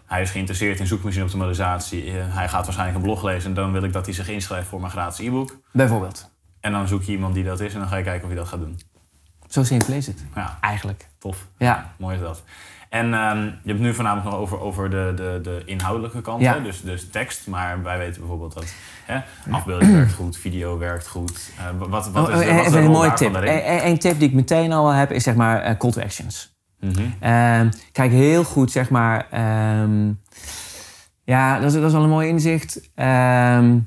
[0.06, 2.04] hij is geïnteresseerd in zoekmachine optimalisatie.
[2.04, 4.68] eh, hij gaat waarschijnlijk een blog lezen en dan wil ik dat hij zich inschrijft
[4.68, 5.58] voor mijn gratis e-book.
[5.72, 6.32] Bijvoorbeeld.
[6.60, 8.38] En dan zoek je iemand die dat is en dan ga je kijken of hij
[8.38, 8.80] dat gaat doen.
[9.48, 10.24] Zo simpel is het.
[10.36, 11.08] Ja, Eigenlijk.
[11.20, 11.48] tof.
[11.58, 11.94] Ja.
[11.98, 12.44] Mooi is dat.
[12.90, 16.54] En ehm, je hebt nu voornamelijk nog over, over de, de, de inhoudelijke kant, Ja.
[16.54, 16.62] hè?
[16.62, 17.48] Dus, dus tekst.
[17.48, 18.74] Maar wij weten bijvoorbeeld dat
[19.06, 19.20] hè,
[19.52, 21.50] afbeelding werkt goed, video werkt goed.
[21.58, 23.34] Eh, wat, wat is, de- Oh, wat is de een mooie tip.
[23.36, 26.56] Eén één tip die ik meteen al heb is zeg maar eh, call to actions.
[26.80, 27.02] Mhm.
[27.20, 29.28] Ehm, kijk heel goed, zeg maar.
[29.32, 30.12] ehm,
[31.24, 32.90] ja, dat is, dat is wel een mooi inzicht.
[32.96, 33.78] Ehm,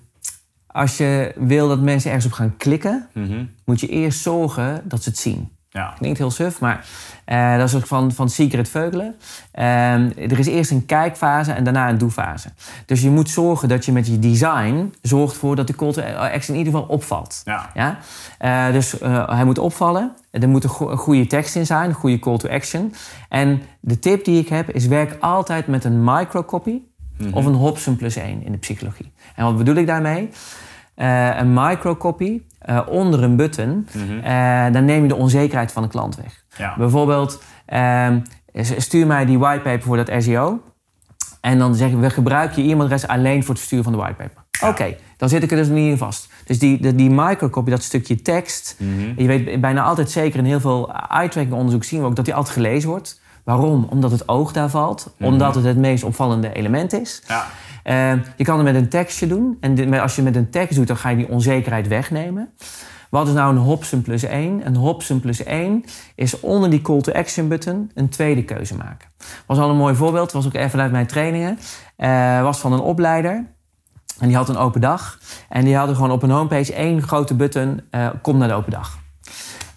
[0.72, 3.44] als je wil dat mensen ergens op gaan klikken, Mhm.
[3.64, 5.48] moet je eerst zorgen dat ze het zien.
[5.72, 5.94] Ja.
[5.98, 6.86] Klinkt heel suf, maar
[7.24, 9.14] eh, dat is ook van, van Secret Veugelen.
[9.52, 12.48] Ehm, er is eerst een kijkfase en daarna een doefase.
[12.86, 16.02] Dus je moet zorgen dat je met je design zorgt voor dat de call to
[16.02, 17.42] action in ieder geval opvalt.
[17.44, 17.70] Ja.
[17.74, 17.98] Ja?
[18.38, 20.12] Eh, dus eh, hij moet opvallen.
[20.30, 22.94] Er moet een, go- een goede tekst in zijn, een goede call to action.
[23.28, 26.78] En de tip die ik heb is werk altijd met een microcopy
[27.20, 27.32] Mhm.
[27.36, 29.12] of een Hobson plus 1 in de psychologie.
[29.36, 30.28] En wat bedoel ik daarmee?
[30.94, 34.18] Eh, een microcopy eh, onder een button, Mhm.
[34.24, 36.44] eh, dan neem je de onzekerheid van de klant weg.
[36.56, 36.74] Ja.
[36.76, 38.20] Bijvoorbeeld, ehm,
[38.76, 40.60] stuur mij die whitepaper voor dat SEO.
[41.40, 44.42] En dan zeggen we, we gebruiken je e-mailadres alleen voor het versturen van de whitepaper.
[44.64, 46.28] Oké, dan zit ik er dus niet in vast.
[46.44, 48.76] Dus die, die, die microcopy, dat stukje tekst.
[48.78, 49.12] Mhm.
[49.20, 52.34] Je weet bijna altijd zeker, in heel veel eye-tracking onderzoek zien we ook dat die
[52.34, 53.19] altijd gelezen wordt.
[53.44, 53.86] Waarom?
[53.90, 55.14] Omdat het oog daar valt.
[55.20, 57.22] Omdat het het meest opvallende element is.
[57.26, 57.46] Ja.
[57.82, 59.56] Eh, je kan het met een tekstje doen.
[59.60, 62.48] En als je met een tekst doet, dan ga je die onzekerheid wegnemen.
[63.10, 64.66] Wat is nou een Hobson plus 1?
[64.66, 69.08] Een Hobson plus 1 is onder die call to action button een tweede keuze maken.
[69.46, 71.58] Was al een mooi voorbeeld, was ook even vanuit mijn trainingen.
[71.96, 73.46] Eh, was van een opleider.
[74.18, 75.18] En die had een open dag.
[75.48, 78.70] En die hadden gewoon op een homepage één grote button, eh, kom naar de open
[78.70, 78.99] dag.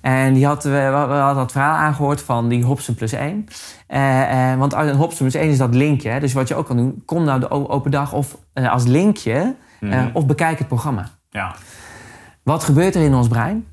[0.04, 3.46] En die had, we, we hadden dat verhaal aangehoord van die Hobson plus 1.
[3.88, 6.10] Eh, eh, want een Hobson plus 1 is dat linkje.
[6.10, 6.20] hè.
[6.20, 9.34] Dus wat je ook kan doen, kom naar de open dag of eh, als linkje
[9.34, 10.10] eh, Mhm.
[10.14, 11.08] of bekijk het programma.
[11.30, 11.56] Ja.
[12.44, 13.66] Wat gebeurt er in ons brein?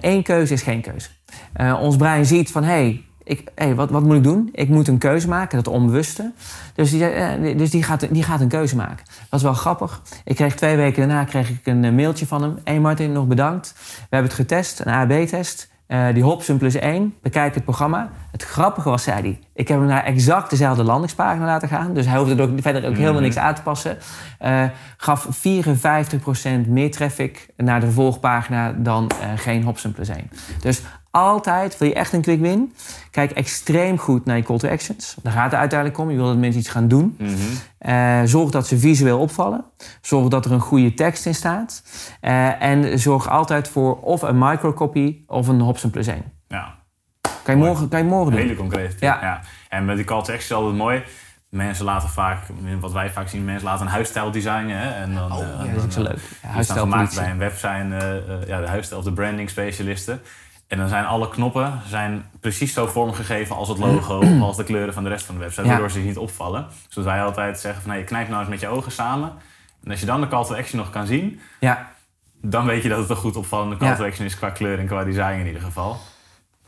[0.00, 1.08] Eén keuze is geen keuze.
[1.52, 4.48] Eh, ons brein ziet van, hé, hey, ik, hey, wat, wat moet ik doen?
[4.52, 6.32] Ik moet een keuze maken, dat onbewuste.
[6.74, 9.04] Dus, die, eh, dus die, gaat, die gaat een keuze maken.
[9.28, 10.02] Dat is wel grappig.
[10.24, 12.58] Ik kreeg twee weken daarna kreeg ik een eh, mailtje van hem.
[12.64, 13.74] Hé Martin, nog bedankt.
[13.76, 15.68] We hebben het getest, een AB-test.
[15.86, 18.10] Eh, die Hobson plus 1, bekijk het programma.
[18.32, 21.94] Het grappige was, zei hij, ik heb hem naar exact dezelfde landingspagina laten gaan.
[21.94, 23.22] Dus hij hoefde er ook, verder ook helemaal Mhm.
[23.22, 23.98] niks aan te passen.
[24.96, 30.30] Gaf 54% meer traffic naar de vervolgpagina dan geen Hobson plus 1.
[30.60, 32.74] Dus altijd, wil je echt een quick win,
[33.10, 35.16] kijk extreem goed naar je call to actions.
[35.22, 36.10] Daar gaat het uiteindelijk om.
[36.10, 37.16] Je wil dat mensen iets gaan doen.
[37.18, 37.32] Mhm.
[37.78, 39.64] Eh, zorg dat ze visueel opvallen.
[40.00, 41.82] Zorg dat er een goede tekst in staat.
[42.20, 46.22] Eh, en zorg altijd voor of een microcopy of een Hobson plus 1.
[46.48, 46.78] Ja.
[47.42, 48.40] Kan je morgen, kan je morgen doen.
[48.40, 48.96] Hele concreet.
[49.00, 49.18] Ja.
[49.20, 49.40] Ja.
[49.68, 51.02] En met die call to action is altijd mooi.
[51.48, 52.38] Mensen laten vaak,
[52.80, 54.78] wat wij vaak zien, mensen laten een huisstijl designen.
[54.78, 54.90] Hè?
[54.90, 56.18] En dan, Oh, eh, ja, dat is ook zo leuk.
[56.42, 58.00] Ja, huisstijl gemaakt bij een web zijn eh,
[58.46, 60.20] ja, de huisstijl of de branding specialisten.
[60.70, 64.94] En dan zijn alle knoppen zijn precies zo vormgegeven als het logo als de kleuren
[64.94, 65.68] van de rest van de website, Ja.
[65.68, 66.66] waardoor ze niet opvallen.
[66.94, 69.32] Wat wij altijd zeggen van hey, knijp nou eens met je ogen samen.
[69.84, 71.88] En als je dan de call to action nog kan zien, Ja.
[72.42, 73.96] dan weet je dat het een goed opvallende call Ja.
[73.96, 75.96] to action is qua kleur en qua design in ieder geval.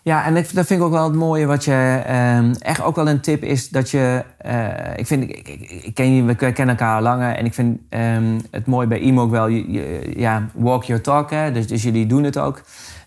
[0.05, 1.47] Ja, en ik, dat vind ik ook wel het mooie.
[1.47, 4.25] Wat je ehm, echt ook wel een tip is dat je.
[4.39, 5.49] eh, ik vind, ik,
[5.83, 7.35] ik, ken je, we kennen elkaar al langer.
[7.37, 9.47] En ik vind ehm, het mooi bij IMO ook wel.
[9.47, 11.31] Je, je- ja, walk your talk.
[11.31, 11.53] Hè?
[11.53, 12.63] Dus, dus jullie doen het ook.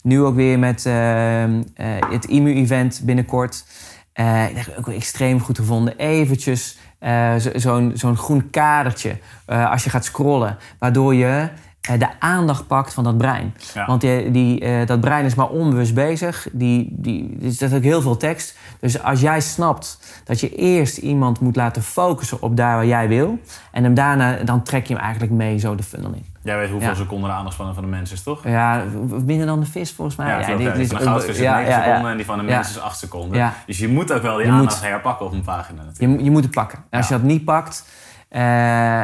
[0.06, 3.66] Nu ook weer met ehm, eh, het IMU-event binnenkort.
[4.14, 5.98] Eh ik heb ook extreem goed gevonden.
[5.98, 10.58] Eventjes eh, zo- zo'n zo'n groen kadertje als je gaat scrollen.
[10.80, 11.50] Waardoor je
[11.82, 13.54] de aandacht pakt van dat brein.
[13.74, 13.86] Ja.
[13.86, 16.48] Want die, die, dat brein is maar onbewust bezig.
[16.52, 18.58] Die, die, er zit ook heel veel tekst.
[18.80, 23.08] Dus als jij snapt dat je eerst iemand moet laten focussen op daar waar jij
[23.08, 23.40] wil.
[23.72, 26.26] En hem daarna, dan trek je hem eigenlijk mee zo de funnel in.
[26.46, 26.96] Jij weet hoeveel Ja.
[26.96, 28.44] seconden de aandachtspannen van de mens is, toch?
[28.48, 28.84] Ja,
[29.26, 30.28] minder dan de vis volgens mij.
[30.28, 31.84] Ja, ja, dit- dit is goudvis is ja, 9 ja, ja.
[31.84, 32.56] seconden en die van een Ja.
[32.56, 33.38] mens is 8 seconden.
[33.38, 33.54] Ja.
[33.66, 36.20] Dus je moet ook wel die Je aandacht moet- herpakken op een pagina natuurlijk.
[36.20, 36.80] Je, je moet het pakken.
[36.90, 37.90] En als je dat niet pakt,
[38.30, 38.42] eh,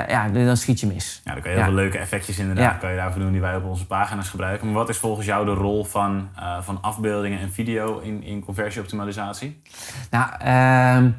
[0.07, 1.21] ja, dan schiet je mis.
[1.23, 2.77] Ja, dan kan je heel veel leuke effectjes inderdaad Ja.
[2.77, 4.65] kan je daarvoor doen die wij op onze pagina's gebruiken.
[4.67, 8.43] Maar wat is volgens jou de rol van, eh, van afbeeldingen en video in, in
[8.45, 9.61] conversieoptimalisatie?
[10.09, 11.09] Nou, ehm,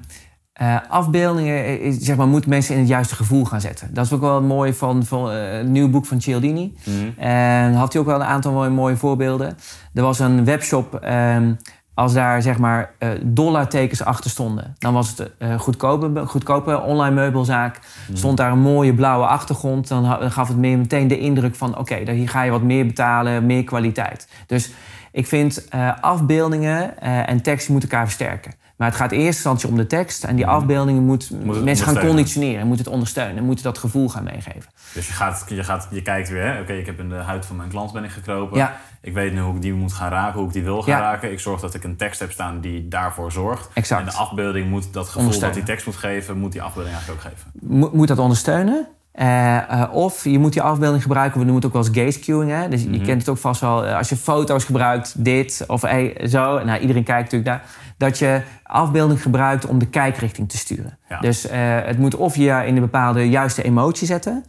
[0.53, 3.95] eh, afbeeldingen is, zeg maar, moeten mensen in het juiste gevoel gaan zetten.
[3.95, 6.75] Dat is ook wel mooi van, van eh, een nieuw boek van Cialdini.
[7.17, 9.57] En had hij ook wel een aantal mooie, mooie voorbeelden.
[9.95, 11.53] Er was een webshop, ehm,
[11.95, 17.15] als daar zeg maar eh, dollartekens achter stonden, dan was het een goedkope, goedkope online
[17.15, 17.79] meubelzaak.
[18.13, 22.13] Stond daar een mooie blauwe achtergrond, dan, gaf het meer meteen de indruk van: oké,
[22.13, 24.29] hier ga je wat meer betalen, meer kwaliteit.
[24.47, 24.73] Dus
[25.13, 28.53] ik vind eh, afbeeldingen eh, en tekst moeten elkaar versterken.
[28.83, 30.25] Maar het gaat in eerste instantie om de tekst.
[30.25, 31.31] En die afbeeldingen moet,
[31.65, 33.37] mensen gaan conditioneren, moeten het ondersteunen.
[33.37, 34.71] En moeten dat gevoel gaan meegeven.
[34.95, 37.57] Dus je, gaat, je, gaat, je kijkt weer, oké, ik heb in de huid van
[37.57, 38.59] mijn klant ben ik gekropen.
[38.59, 38.77] Ja.
[39.01, 41.01] Ik weet nu hoe ik die moet gaan raken, hoe ik die wil gaan Ja.
[41.01, 41.33] raken.
[41.33, 43.69] Ik zorg dat ik een tekst heb staan die daarvoor zorgt.
[43.75, 44.01] Exact.
[44.01, 47.25] En de afbeelding moet dat gevoel dat die tekst moet geven, moet die afbeelding eigenlijk
[47.25, 47.51] ook geven.
[47.79, 48.87] Mo- moet dat ondersteunen.
[49.13, 52.19] Eh, eh, of je moet die afbeelding gebruiken, we noemen het ook wel eens gaze
[52.25, 52.51] queuing.
[52.51, 52.69] Hè?
[52.69, 56.29] Dus je kent het ook vast wel, eh, als je foto's gebruikt, dit of hey,
[56.29, 56.65] zo.
[56.65, 57.63] Nou, iedereen kijkt natuurlijk naar.
[57.97, 60.99] Dat je afbeelding gebruikt om de kijkrichting te sturen.
[61.09, 61.21] Ja.
[61.21, 61.47] Dus
[61.85, 64.45] het moet of je in een bepaalde juiste emotie zetten.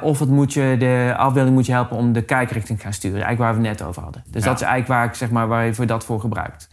[0.00, 3.22] of het moet je, de afbeelding moet je helpen om de kijkrichting te gaan sturen.
[3.22, 4.24] Eigenlijk waar we het net over hadden.
[4.30, 4.48] Dus Ja.
[4.48, 6.68] dat is eigenlijk waar, ik, zeg maar, waar je voor dat voor gebruikt.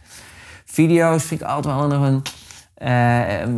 [0.64, 2.22] Video's vind ik altijd wel nog een,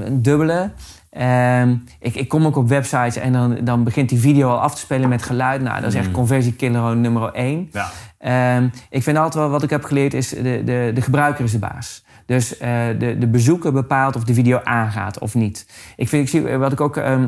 [0.06, 0.70] een dubbele.
[1.16, 4.74] Ehm, ik, ik kom ook op websites en dan, dan begint die video al af
[4.74, 5.62] te spelen met geluid.
[5.62, 6.12] Nou, dat is echt Mm.
[6.12, 7.68] conversiekiller nummer één.
[7.72, 7.90] Ja.
[8.18, 11.52] Ehm, ik vind altijd wel, wat ik heb geleerd, is de, de, de gebruiker is
[11.52, 12.04] de baas.
[12.26, 15.66] Dus eh, de, de bezoeker bepaalt of de video aangaat of niet.
[15.96, 17.26] Ik vind, ik zie, wat ik ook ehm,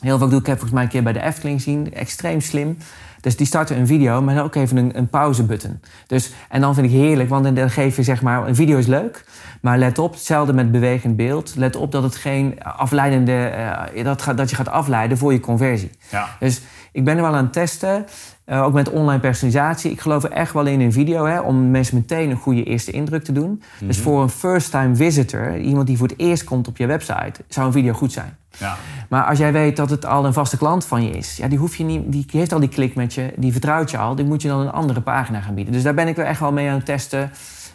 [0.00, 2.78] heel vaak doe, ik heb volgens mij een keer bij de Efteling gezien, extreem slim.
[3.26, 5.80] Dus die starten een video, maar dan ook even een, een pauzebutton.
[6.06, 8.86] Dus, en dan vind ik heerlijk, want dan, geef je zeg maar, een video is
[8.86, 9.24] leuk,
[9.60, 11.54] maar let op, hetzelfde met bewegend beeld.
[11.56, 15.40] Let op dat het geen afleidende, eh, dat, gaat, dat je gaat afleiden voor je
[15.40, 15.90] conversie.
[16.10, 16.28] Ja.
[16.38, 16.60] Dus
[16.92, 18.06] ik ben er wel aan het testen.
[18.46, 19.90] Eh, ook met online personalisatie.
[19.90, 22.90] Ik geloof er echt wel in een video, hè, om mensen meteen een goede eerste
[22.90, 23.62] indruk te doen.
[23.80, 27.66] Dus voor een first-time visitor, iemand die voor het eerst komt op je website, zou
[27.66, 28.36] een video goed zijn.
[28.58, 28.76] Ja.
[29.08, 31.58] Maar als jij weet dat het al een vaste klant van je is, ja, die,
[31.58, 34.24] hoef je niet, die heeft al die klik met je, die vertrouwt je al, die
[34.24, 35.72] moet je dan een andere pagina gaan bieden.
[35.72, 37.30] Dus daar ben ik wel echt wel mee aan het testen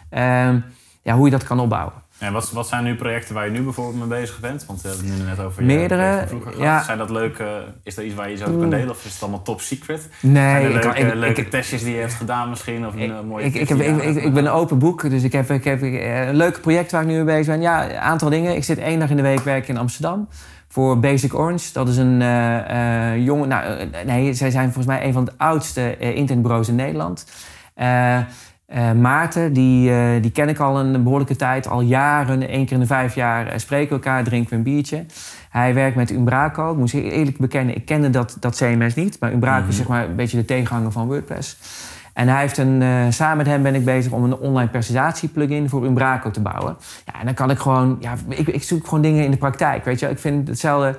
[0.08, 0.58] ehm,
[1.02, 2.01] ja, hoe je dat kan opbouwen.
[2.22, 4.66] En wat, wat zijn nu projecten waar je nu bijvoorbeeld mee bezig bent?
[4.66, 6.66] Want we hebben het nu net over je Meerdere, van vroeger gehad.
[6.66, 6.82] ja.
[6.82, 8.90] Zijn dat leuke, is dat iets waar je iets over kan delen?
[8.90, 10.08] Of is het allemaal top secret?
[10.20, 12.86] Nee, zijn er ik, leuke, kan- ik, leuke ik, testjes die je hebt gedaan misschien?
[12.86, 15.22] Of een eh, mooie ik, ik, je ik, ik, ik ben een open boek, dus
[15.22, 17.60] ik heb, ik heb eh, een leuk project waar ik nu mee bezig ben.
[17.60, 18.56] Ja, een aantal dingen.
[18.56, 20.28] Ik zit één dag in de week werken in Amsterdam
[20.68, 21.72] voor Basic Orange.
[21.72, 23.46] Dat is een eh eh, jonge...
[23.46, 27.26] Nou, eh, nee, zij zijn volgens mij een van de oudste eh, internetbureaus in Nederland.
[27.74, 28.18] Eh,
[28.72, 31.68] eh, Maarten, die, eh, die ken ik al een behoorlijke tijd.
[31.68, 34.62] Al jaren, één keer in de vijf jaar eh, spreken we elkaar, drinken we een
[34.62, 35.04] biertje.
[35.50, 36.72] Hij werkt met Umbraco.
[36.72, 39.16] Ik moet eerlijk bekennen, ik kende dat, dat CMS niet.
[39.20, 41.58] Maar Umbraco is zeg maar een beetje de tegenhanger van WordPress.
[42.12, 45.84] En hij heeft een, samen met hem ben ik bezig om een online presentatie-plugin voor
[45.84, 46.76] Umbraco te bouwen.
[47.06, 49.84] Ja, en dan kan ik gewoon, ja, ik, ik zoek gewoon dingen in de praktijk.
[49.84, 50.96] Weet je, ik vind hetzelfde.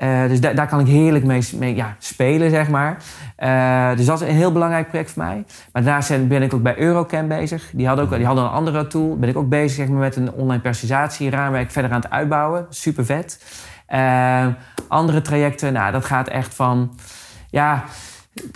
[0.00, 2.96] Eh, dus da- daar kan ik heerlijk mee, mee ja, spelen, zeg maar.
[3.36, 5.44] Eh, dus dat is een heel belangrijk project voor mij.
[5.72, 7.70] Maar daarnaast ben ik ook bij Eurocam bezig.
[7.72, 9.16] Die hadden, ook, die hadden een andere tool.
[9.18, 12.66] Ben ik ook bezig zeg maar, met een online presentatie-raamwerk verder aan het uitbouwen.
[12.70, 13.44] Super vet.
[13.86, 14.46] Eh,
[14.88, 16.98] andere trajecten, nou, dat gaat echt van...
[17.50, 17.84] Ja,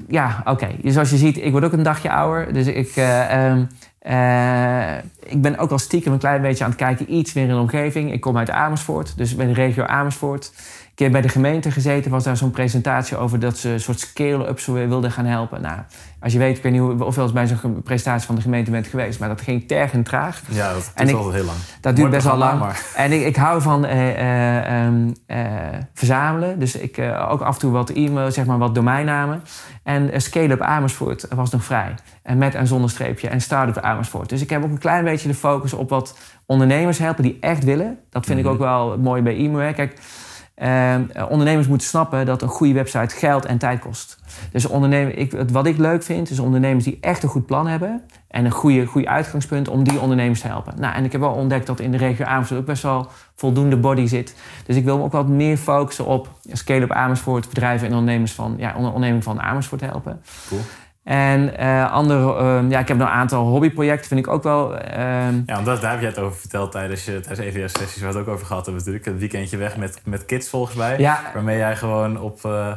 [0.09, 0.69] ja oké.
[0.83, 2.53] Dus zoals je ziet, ik word ook een dagje ouder.
[2.53, 3.65] Dus ik, eh, ehm,
[3.99, 7.51] eh, ik ben ook al stiekem een klein beetje aan het kijken, iets meer in
[7.51, 8.13] de omgeving.
[8.13, 10.53] Ik kom uit Amersfoort, dus bij de regio Amersfoort.
[10.97, 14.01] Ik heb bij de gemeente gezeten, was daar zo'n presentatie over dat ze een soort
[14.01, 15.61] scale-up zo wilden gaan helpen.
[15.63, 15.79] Nou,
[16.21, 18.41] als je weet, ik weet niet hoe- of wel eens bij zo'n presentatie van de
[18.41, 20.43] gemeente bent geweest, maar dat ging tergend traag.
[20.51, 21.57] Ja, dat duurt ik- heel lang.
[21.81, 22.59] Dat duurt Mooi best wel lang.
[22.61, 25.39] maar- En ik, ik hou van eh, eh, ehm, eh,
[25.95, 26.59] verzamelen.
[26.59, 29.43] Dus ik ook af en toe wat e-mail, zeg maar wat domeinnamen.
[29.83, 31.95] En Scale-up Amersfoort was nog vrij.
[32.23, 33.29] En met en zonder streepje.
[33.29, 34.29] En Startup Amersfoort.
[34.29, 37.65] Dus ik heb ook een klein beetje de focus op wat ondernemers helpen die echt
[37.65, 37.99] willen.
[38.11, 38.47] Dat vind Mhm.
[38.49, 39.73] ik ook wel mooi bij e-mail.
[39.75, 39.99] Kijk,
[40.55, 44.19] ehm, eh, ondernemers moeten snappen dat een goede website geld en tijd kost.
[44.53, 44.67] Dus
[45.15, 48.03] ik, wat ik leuk vind, is ondernemers die echt een goed plan hebben.
[48.29, 50.75] En een goede, goede uitgangspunt om die ondernemers te helpen.
[50.81, 53.77] Nou, en ik heb wel ontdekt dat in de regio Amersfoort ook best wel voldoende
[53.77, 54.35] body zit.
[54.67, 58.55] Dus ik wil me ook wat meer focussen op scale-up Amersfoort, bedrijven en ondernemers van,
[58.59, 60.21] ja, onder- onderneming van Amersfoort helpen.
[60.49, 60.61] Cool.
[61.05, 64.77] En eh, andere, ehm, ja, ik heb nog een aantal hobbyprojecten, vind ik ook wel.
[64.79, 68.13] ehm, Ja, want dat, daar heb jij het over verteld tijdens, je, tijdens EVS-sessies, waar
[68.13, 69.11] we het ook over gehad hebben natuurlijk.
[69.11, 70.99] Het weekendje weg met, met kids volgens mij.
[70.99, 72.73] ja, Waarmee jij gewoon op eh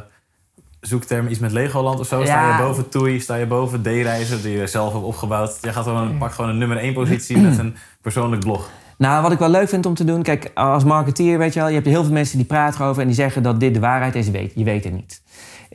[0.82, 2.20] zoekterm iets met Legoland of zo.
[2.20, 2.26] Ja.
[2.26, 5.58] Sta je boven Toei, sta je boven D-reizen, die je zelf hebt opgebouwd.
[5.62, 8.70] Jij gaat gewoon, pakt gewoon een nummer 1 positie met een persoonlijk blog.
[8.98, 11.68] Nou, wat ik wel leuk vind om te doen, kijk, als marketeer, weet je wel,
[11.70, 14.16] je hebt heel veel mensen die praten erover en die zeggen dat dit de waarheid
[14.16, 14.26] is.
[14.26, 15.22] Je weet, je weet het niet.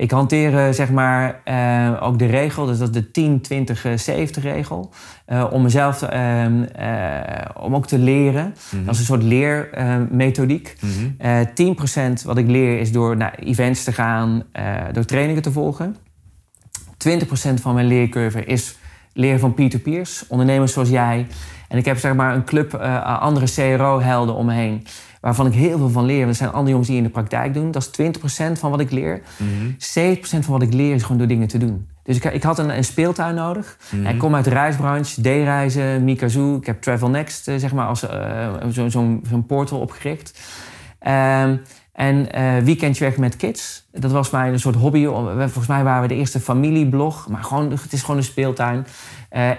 [0.03, 3.87] Ik hanteer eh, zeg maar eh, ook de regel, dus dat is de 10, 20,
[3.97, 4.91] 70 regel.
[5.27, 8.55] eh, om mezelf ehm, eh, om ook te leren.
[8.71, 8.85] Mhm.
[8.85, 10.77] Dat is een soort leermethodiek.
[10.81, 11.11] Mhm.
[11.19, 15.53] Eh 10% wat ik leer is door naar events te gaan, eh, door trainingen te
[15.53, 15.97] volgen.
[16.97, 18.77] 20% van mijn leercurve is
[19.13, 21.27] leren van peer-to-peers, ondernemers zoals jij.
[21.69, 24.87] En ik heb zeg maar een club eh, andere CRO-helden om me heen,
[25.23, 26.19] waarvan ik heel veel van leer.
[26.19, 27.71] Want er zijn andere jongens die in de praktijk doen.
[27.71, 28.11] Dat is
[28.53, 29.23] 20% van wat ik leer.
[29.37, 29.71] Mhm.
[29.79, 31.87] 70% van wat ik leer is gewoon door dingen te doen.
[32.03, 33.77] Dus ik, ik had een, een speeltuin nodig.
[33.91, 34.07] Mhm.
[34.07, 36.57] Ik kom uit de reisbranche, D-reizen, Mikazoo.
[36.57, 40.41] Ik heb Travel Next eh, zeg maar, als eh, zo- zo'n portal opgericht.
[40.99, 41.57] Ehm,
[41.93, 43.89] en eh weekendje weg met kids.
[43.93, 45.05] Dat was mij een soort hobby.
[45.05, 47.29] Volgens mij waren we de eerste familieblog.
[47.29, 48.87] Maar gewoon, het is gewoon een speeltuin.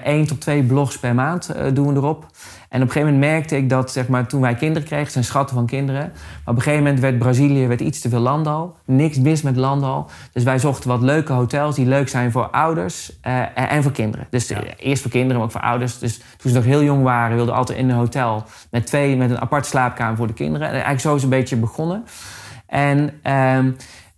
[0.04, 2.26] Eén tot twee blogs per maand eh, doen we erop.
[2.70, 5.14] En op een gegeven moment merkte ik dat zeg maar, toen wij kinderen kregen, het
[5.14, 6.02] zijn schatten van kinderen.
[6.02, 6.12] Maar
[6.46, 8.76] op een gegeven moment werd Brazilië werd iets te veel landal.
[8.86, 10.10] Niks mis met landal.
[10.34, 14.28] Dus wij zochten wat leuke hotels die leuk zijn voor ouders eh, en- voor kinderen.
[14.30, 14.64] Dus Ja.
[14.64, 16.00] eh, eerst voor kinderen, maar ook voor ouders.
[16.00, 19.16] Dus toen ze nog heel jong waren, wilden we altijd in een hotel met twee,
[19.18, 20.68] met een aparte slaapkamer voor de kinderen.
[20.68, 22.04] En eigenlijk zo is het een beetje begonnen.
[22.68, 23.20] En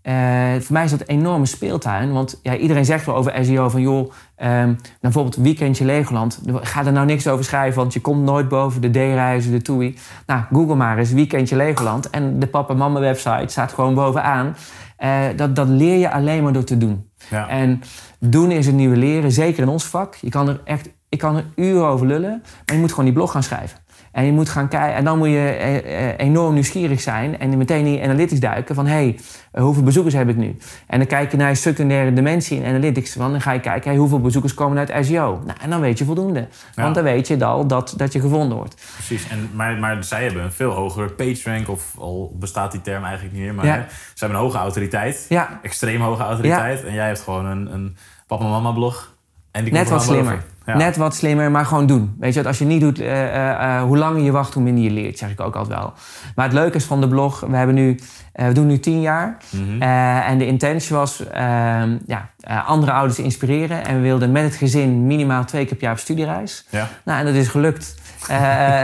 [0.06, 2.12] eh, voor mij is dat een enorme speeltuin.
[2.12, 6.42] Want ja, iedereen zegt wel over SEO van joh, nou, bijvoorbeeld weekendje Legoland.
[6.54, 9.98] Ga er nou niks over schrijven, want je komt nooit boven de D-reizen, de TUI.
[10.26, 12.10] Nou, google maar eens weekendje Legoland.
[12.10, 14.56] En de papa mama website staat gewoon bovenaan.
[14.98, 17.10] Eh, dat, dat leer je alleen maar door te doen.
[17.30, 17.48] Ja.
[17.48, 17.82] En
[18.20, 20.16] doen is het nieuwe leren, zeker in ons vak.
[20.16, 23.14] Je kan er echt, ik kan er uren over lullen, maar je moet gewoon die
[23.14, 23.80] blog gaan schrijven.
[24.16, 27.58] En je moet gaan kijken, en dan moet je eh, eh, enorm nieuwsgierig zijn en
[27.58, 29.20] meteen in die analytics duiken van hé, hey,
[29.52, 30.58] eh, hoeveel bezoekers heb ik nu?
[30.88, 34.00] En dan kijk je naar je secundaire dimensie in analytics, dan ga je kijken, hey,
[34.00, 35.42] hoeveel bezoekers komen uit SEO?
[35.46, 36.48] Nou, en dan weet je voldoende.
[36.76, 36.84] Ja.
[36.84, 38.76] Want dan weet je al dat, dat je gevonden wordt.
[38.94, 43.04] Precies, en, maar, maar zij hebben een veel hogere PageRank, of al bestaat die term
[43.04, 43.86] eigenlijk niet meer, maar Ja.
[43.90, 47.96] ze hebben een hoge autoriteit, Ja, extreem hoge autoriteit, en jij hebt gewoon een, een
[48.28, 49.14] papa-mama-blog.
[49.52, 50.34] En die Net komt wat er slimmer.
[50.34, 50.54] boven.
[50.66, 50.76] Ja.
[50.78, 52.16] Net wat slimmer, maar gewoon doen.
[52.20, 54.64] Weet je, wat, als je niet doet, eh, eh, eh, hoe langer je wacht, hoe
[54.64, 55.94] minder je leert, zeg ik ook altijd wel.
[56.36, 58.00] Maar het leuke is van de blog, we, hebben nu,
[58.34, 59.38] we doen nu tien jaar.
[59.50, 59.82] Mhm.
[59.82, 62.30] En de intentie was ehm, ja,
[62.66, 63.86] andere ouders inspireren.
[63.86, 66.66] En we wilden met het gezin minimaal twee keer per jaar op studiereis.
[66.70, 66.88] ja.
[67.04, 67.96] Nou, en dat is gelukt.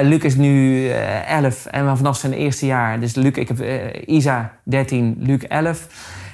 [0.02, 0.88] Luc is nu
[1.28, 3.00] 11 en we vanaf zijn eerste jaar.
[3.00, 3.64] Dus Luc, ik heb
[4.06, 5.88] Isa 13, Luc 11.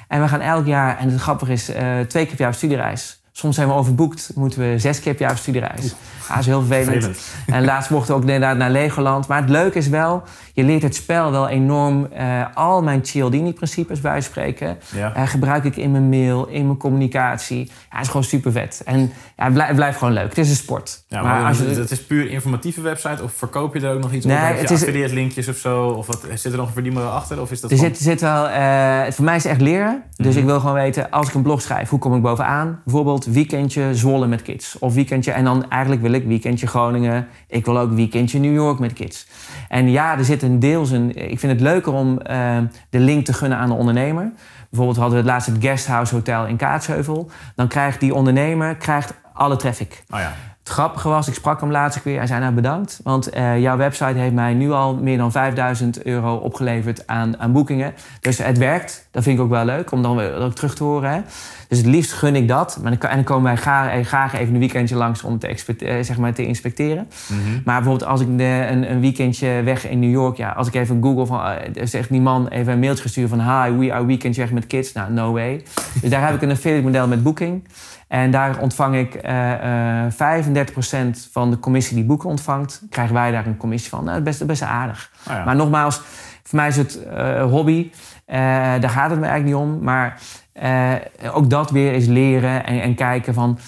[0.08, 1.64] En we gaan elk jaar, en het grappige is,
[2.08, 3.17] twee keer per jaar op studiereis.
[3.38, 5.84] Soms zijn we overboekt, moeten we zes keer per jaar op studiereis.
[5.84, 7.04] Ja, dat is heel vervelend.
[7.04, 7.20] Vervelend.
[7.46, 9.26] En laatst mochten we ook inderdaad naar Legoland.
[9.26, 10.22] Maar het leuke is wel,
[10.58, 12.06] je leert het spel wel enorm.
[12.12, 15.14] eh, al mijn Cialdini-principes bij spreken, Ja.
[15.14, 17.58] eh, gebruik ik in mijn mail, in mijn communicatie.
[17.58, 18.82] Ja, het is gewoon super vet.
[18.84, 18.98] En
[19.36, 20.28] ja, het, blijft, het blijft gewoon leuk.
[20.28, 21.04] Het is een sport.
[21.08, 24.00] Ja, maar maar als je, het is puur informatieve website of verkoop je er ook
[24.00, 24.42] nog iets Nee, op?
[24.42, 25.88] Heb je is- affiliate linkjes of zo?
[25.88, 27.40] Of wat, zit er nog een verdienmodel achter?
[27.40, 30.02] Of is dat er gewoon- zit, zit wel, eh, voor mij is het echt leren.
[30.16, 30.38] Dus Mhm.
[30.38, 32.80] ik wil gewoon weten, als ik een blog schrijf, hoe kom ik bovenaan?
[32.84, 34.76] Bijvoorbeeld weekendje Zwolle met kids.
[34.78, 37.26] Of weekendje, en dan eigenlijk wil ik weekendje Groningen.
[37.48, 39.26] Ik wil ook weekendje New York met kids.
[39.68, 41.30] En ja, er zit een deels een...
[41.30, 42.58] Ik vind het leuker om eh,
[42.90, 44.32] de link te gunnen aan de ondernemer.
[44.70, 47.30] Bijvoorbeeld hadden we het laatst het Guesthouse Hotel in Kaatsheuvel.
[47.54, 50.04] Dan krijgt die ondernemer krijgt alle traffic.
[50.10, 50.32] Oh ja.
[50.68, 52.16] Het grappige was, ik sprak hem laatst weer.
[52.16, 56.02] Hij zei nou bedankt, want eh, jouw website heeft mij nu al meer dan 5000
[56.02, 57.94] euro opgeleverd aan, aan boekingen.
[58.20, 59.08] Dus het werkt.
[59.10, 61.10] Dat vind ik ook wel leuk om dan weer ook terug te horen.
[61.10, 61.20] Hè?
[61.68, 62.78] Dus het liefst gun ik dat.
[62.82, 65.46] Maar dan, en dan komen wij graag, eh, graag even een weekendje langs om te,
[65.46, 67.08] eh, zeg maar, te inspecteren.
[67.28, 67.40] Mhm.
[67.64, 70.74] Maar bijvoorbeeld als ik de, een, een weekendje weg in New York, ja, als ik
[70.74, 71.40] even Google van,
[71.84, 74.92] zegt die man even een mailtje gestuurd van hi, we are weekendje weg met kids.
[74.92, 75.62] Nou, no way.
[76.00, 77.62] Dus daar heb ik een affiliate model met Booking.
[78.08, 83.30] En daar ontvang ik eh eh 35% van de commissie die boeken ontvangt, krijgen wij
[83.30, 84.04] daar een commissie van.
[84.04, 85.10] Nou, dat is best, best aardig.
[85.28, 85.44] Oh ja.
[85.44, 86.00] Maar nogmaals,
[86.42, 87.90] voor mij is het eh, hobby.
[88.24, 88.38] Eh,
[88.80, 89.84] daar gaat het me eigenlijk niet om.
[89.84, 90.20] Maar
[90.52, 90.94] eh,
[91.32, 93.58] ook dat weer is leren en, en kijken van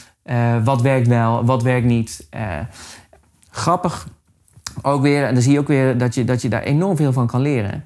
[0.65, 2.29] wat werkt wel, wat werkt niet.
[3.51, 4.07] Grappig
[4.83, 7.13] ook weer, en dan zie je ook weer dat je, dat je daar enorm veel
[7.13, 7.83] van kan leren.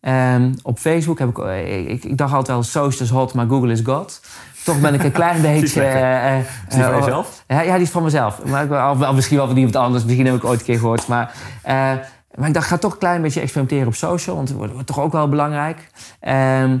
[0.00, 1.38] Ehm, op Facebook heb ik,
[1.88, 4.20] ik, ik dacht altijd wel, social is hot, maar Google is God.
[4.64, 5.82] Toch ben ik een klein beetje...
[5.82, 7.44] eh, Is die van eh, jezelf?
[7.48, 8.44] ja, ja, die is van mezelf.
[8.44, 10.04] Maar ik, of, of misschien wel van iemand anders.
[10.04, 11.06] Misschien heb ik ooit een keer gehoord.
[11.06, 11.32] Maar,
[12.34, 14.36] maar ik dacht, ga toch een klein beetje experimenteren op social.
[14.36, 15.90] Want het wordt, toch ook wel belangrijk.
[16.20, 16.76] Ehm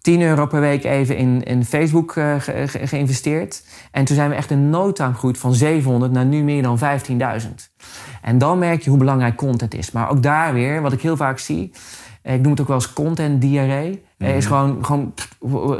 [0.00, 3.64] 10 euro per week even in, in Facebook ge- ge- geïnvesteerd.
[3.90, 6.78] En toen zijn we echt in no time gegroeid van 700 naar nu meer dan
[6.78, 6.84] 15.000.
[8.22, 9.90] En dan merk je hoe belangrijk content is.
[9.92, 11.72] Maar ook daar weer, wat ik heel vaak zie...
[12.22, 14.04] Ik noem het ook wel eens content diarree.
[14.24, 14.54] Eh, Is Mhm.
[14.54, 15.12] gewoon, gewoon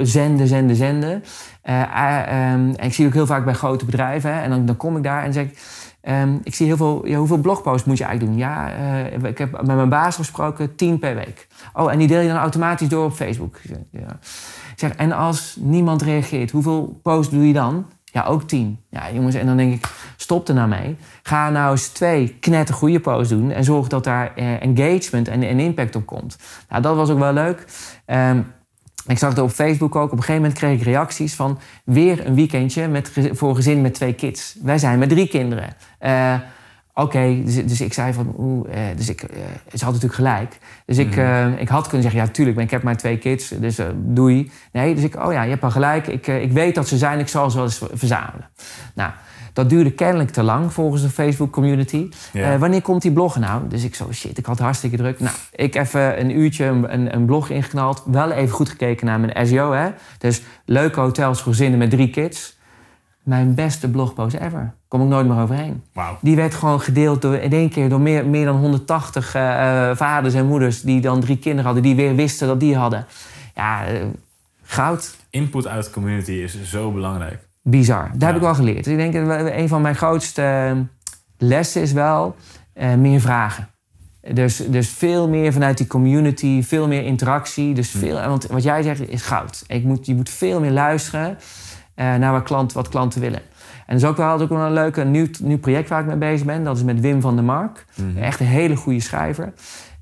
[0.07, 1.25] zenden, zenden, zenden.
[1.63, 2.21] Eh, eh,
[2.53, 4.35] ehm, en ik zie het ook heel vaak bij grote bedrijven.
[4.35, 5.59] Hè, en dan, dan kom ik daar en zeg ik...
[6.01, 8.47] ehm, ik zie heel veel, ja, hoeveel blogposts moet je eigenlijk doen?
[8.49, 8.69] Ja,
[9.23, 11.47] ik heb met mijn baas gesproken, tien per week.
[11.73, 13.61] Oh, en die deel je dan automatisch door op Facebook.
[13.91, 14.19] Ja.
[14.73, 17.87] Ik zeg, en als niemand reageert, hoeveel posts doe je dan?
[18.15, 18.79] Ja, ook tien.
[18.91, 20.97] Ja, jongens, en dan denk ik, stop er nou mee.
[21.23, 23.51] Ga nou eens twee knettergoede posts doen...
[23.51, 26.39] en zorg dat daar eh, engagement en, impact op komt.
[26.69, 27.65] Nou, dat was ook wel leuk.
[28.07, 28.41] Ehm,
[29.07, 30.05] ik zag het op Facebook ook.
[30.05, 31.59] Op een gegeven moment kreeg ik reacties van...
[31.85, 34.57] weer een weekendje met, voor gezin met twee kids.
[34.63, 35.77] Wij zijn met drie kinderen.
[35.99, 36.35] Eh,
[36.95, 38.35] Oké, dus, dus ik zei van...
[38.39, 39.39] Oeh, eh, dus ik, eh,
[39.75, 40.59] ze had natuurlijk gelijk.
[40.87, 42.21] Dus ik, eh, ik had kunnen zeggen...
[42.21, 43.49] ja, tuurlijk, maar ik heb maar twee kids.
[43.49, 44.51] Dus doei.
[44.73, 45.17] Nee, dus ik...
[45.27, 46.07] oh ja, je hebt wel gelijk.
[46.07, 47.19] Ik, ik weet dat ze zijn.
[47.19, 48.49] Ik zal ze wel eens verzamelen.
[48.95, 49.11] Nou...
[49.53, 52.09] Dat duurde kennelijk te lang volgens de Facebook community.
[52.33, 52.59] Ja.
[52.59, 53.69] Wanneer komt die blog nou?
[53.69, 55.21] Dus ik zo, shit, ik had hartstikke druk.
[55.21, 58.03] Nou, ik even een uurtje een, een, een blog ingeknald.
[58.07, 59.73] Wel even goed gekeken naar mijn SEO.
[59.73, 59.89] Hè?
[60.19, 62.54] Dus leuke hotels voor gezinnen met drie kids.
[63.25, 64.75] Mijn beste blogpost ever.
[64.89, 65.83] Kom ik nooit meer overheen.
[66.21, 69.97] Die werd gewoon gedeeld door, in één keer door meer, meer dan 180 eh, eh,
[69.97, 70.83] vaders en moeders...
[70.83, 73.07] die dan drie kinderen hadden, die weer wisten dat die hadden.
[73.55, 74.01] Ja, eh,
[74.63, 75.17] goud.
[75.31, 77.49] Input uit de community is zo belangrijk.
[77.63, 78.11] Bizar.
[78.15, 78.85] Daar heb ik wel geleerd.
[78.85, 80.75] Dus ik denk dat een van mijn grootste
[81.39, 82.37] lessen is wel
[82.99, 83.69] meer vragen.
[84.33, 87.75] Dus, dus veel meer vanuit die community, veel meer interactie.
[87.75, 89.65] Dus veel, Want wat jij zegt is goud.
[89.67, 91.39] Ik moet, je moet veel meer luisteren
[91.95, 93.41] naar wat, klant, wat klanten willen.
[93.87, 96.07] En dat is ook wel, ook wel een leuk een nieuw, nieuw project waar ik
[96.07, 96.65] mee bezig ben.
[96.65, 97.85] Dat is met Wim van der Mark.
[98.21, 99.53] Echt een hele goede schrijver.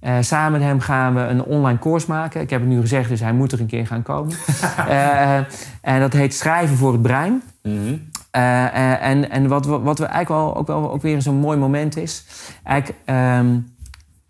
[0.00, 2.40] Eh, samen met hem gaan we een online course maken.
[2.40, 4.36] Ik heb het nu gezegd, dus hij moet er een keer gaan komen.
[4.88, 5.36] Eh,
[5.80, 7.42] en dat heet Schrijven voor het brein.
[7.62, 7.94] Mhm.
[8.32, 11.58] Eh, eh, en en wat, wat we eigenlijk wel ook, wel ook weer zo'n mooi
[11.58, 12.24] moment is...
[12.64, 13.58] Eigenlijk, ehm,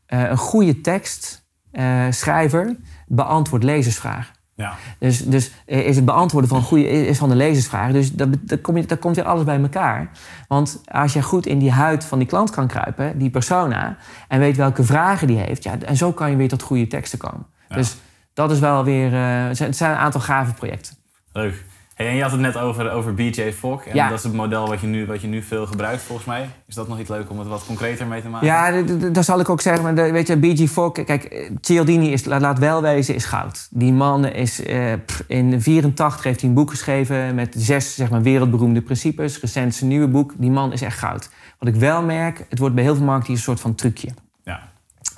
[0.07, 4.35] eh, een goede tekstschrijver beantwoordt lezersvragen.
[4.55, 4.75] Ja.
[4.99, 7.93] Dus, dus is het beantwoorden van, goede, is van de lezersvragen.
[7.93, 10.11] Dus dat, dat, kom je, dat komt weer alles bij elkaar.
[10.49, 13.97] Want als je goed in die huid van die klant kan kruipen, die persona...
[14.29, 15.63] en weet welke vragen die heeft...
[15.63, 17.47] Ja, en zo kan je weer tot goede teksten komen.
[17.69, 17.77] Ja.
[17.77, 17.97] Dus
[18.35, 19.15] dat is wel weer...
[19.15, 20.97] eh, het zijn een aantal gave projecten.
[21.33, 21.65] Leuk.
[21.95, 23.87] Hey, en je had het net over, over BJ Fogg.
[23.87, 24.09] En Ja.
[24.09, 26.49] dat is het model wat je, nu, wat je nu veel gebruikt, volgens mij.
[26.67, 28.47] Is dat nog iets leuk om het wat concreter mee te maken?
[28.47, 29.83] Ja, dat zal ik ook zeggen.
[29.83, 33.69] Maar de- weet je, BG Fogg, kijk, Cialdini is, laat, laat wel wezen, is goud.
[33.71, 38.11] Die man is, eh, pff, in 84 heeft hij een boek geschreven met zes zeg
[38.11, 39.41] maar, wereldberoemde principes.
[39.41, 40.33] Recent zijn nieuwe boek.
[40.37, 41.31] Die man is echt goud.
[41.59, 44.09] Wat ik wel merk, het wordt bij heel veel markten een soort van trucje.
[44.45, 44.61] Ja.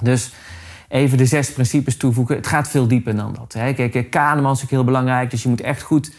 [0.03, 0.33] Dus
[0.89, 2.37] even de zes principes toevoegen.
[2.37, 3.53] Het gaat veel dieper dan dat.
[3.53, 3.73] Hè.
[3.73, 5.31] Kijk, eh, Kahneman is ook heel belangrijk.
[5.31, 6.13] Dus je moet echt goed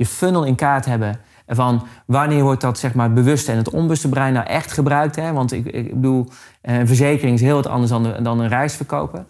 [0.00, 1.20] je funnel in kaart hebben.
[1.46, 5.16] Van wanneer wordt dat zeg maar, het bewuste en het onbewuste brein nou echt gebruikt.
[5.16, 5.32] Hè?
[5.32, 6.28] Want ik, ik bedoel,
[6.62, 9.26] een verzekering is heel wat anders dan, de- dan een reis verkopen.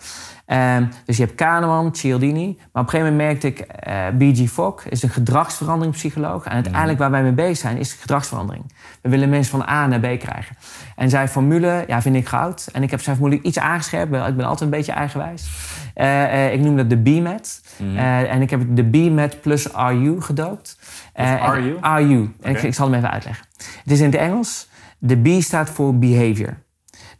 [0.47, 2.57] Ehm, dus je hebt Kahneman, Cialdini.
[2.72, 4.51] Maar op een gegeven moment merkte ik, eh B.G.
[4.51, 6.45] Fogg is een gedragsveranderingspsycholoog.
[6.45, 8.72] En uiteindelijk waar wij mee bezig zijn, is gedragsverandering.
[9.03, 10.57] We willen mensen van A naar B krijgen.
[10.97, 12.68] En zijn formule, ja, vind ik goud.
[12.72, 14.14] En ik heb zijn formule iets aangescherpt.
[14.14, 15.49] Ik ben altijd een beetje eigenwijs.
[15.95, 17.61] Eh, eh, ik noem dat de BMAT.
[17.97, 20.78] Eh, en ik heb de BMAT plus RU gedoopt.
[21.12, 21.26] Eh,
[21.81, 22.07] you?
[22.09, 22.33] RU.
[22.41, 23.47] En ik, ik zal hem even uitleggen.
[23.83, 24.68] Het is in het Engels.
[24.99, 26.57] De B staat voor behavior.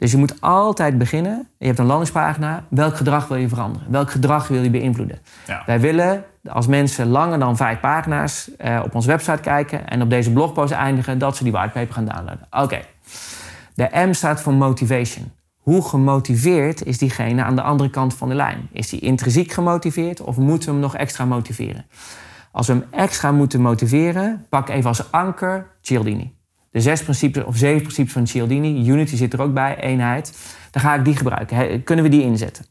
[0.01, 1.48] Dus je moet altijd beginnen.
[1.59, 2.64] Je hebt een landingspagina.
[2.68, 3.90] Welk gedrag wil je veranderen?
[3.90, 5.18] Welk gedrag wil je beïnvloeden?
[5.46, 5.62] Ja.
[5.66, 10.11] Wij willen als mensen langer dan vijf pagina's eh, op onze website kijken en op
[10.11, 12.46] deze blogpost eindigen, dat ze die whitepaper gaan downloaden.
[12.51, 12.80] Oké.
[13.74, 15.32] De M staat voor motivation.
[15.57, 18.68] Hoe gemotiveerd is diegene aan de andere kant van de lijn?
[18.72, 21.86] Is hij intrinsiek gemotiveerd of moeten we hem nog extra motiveren?
[22.53, 26.38] Als we hem extra moeten motiveren, pak even als anker Cialdini.
[26.71, 28.89] De zes principes of zeven principes van Cialdini.
[28.89, 30.33] Unity zit er ook bij, eenheid.
[30.71, 31.83] Dan ga ik die gebruiken.
[31.83, 32.64] Kunnen we die inzetten?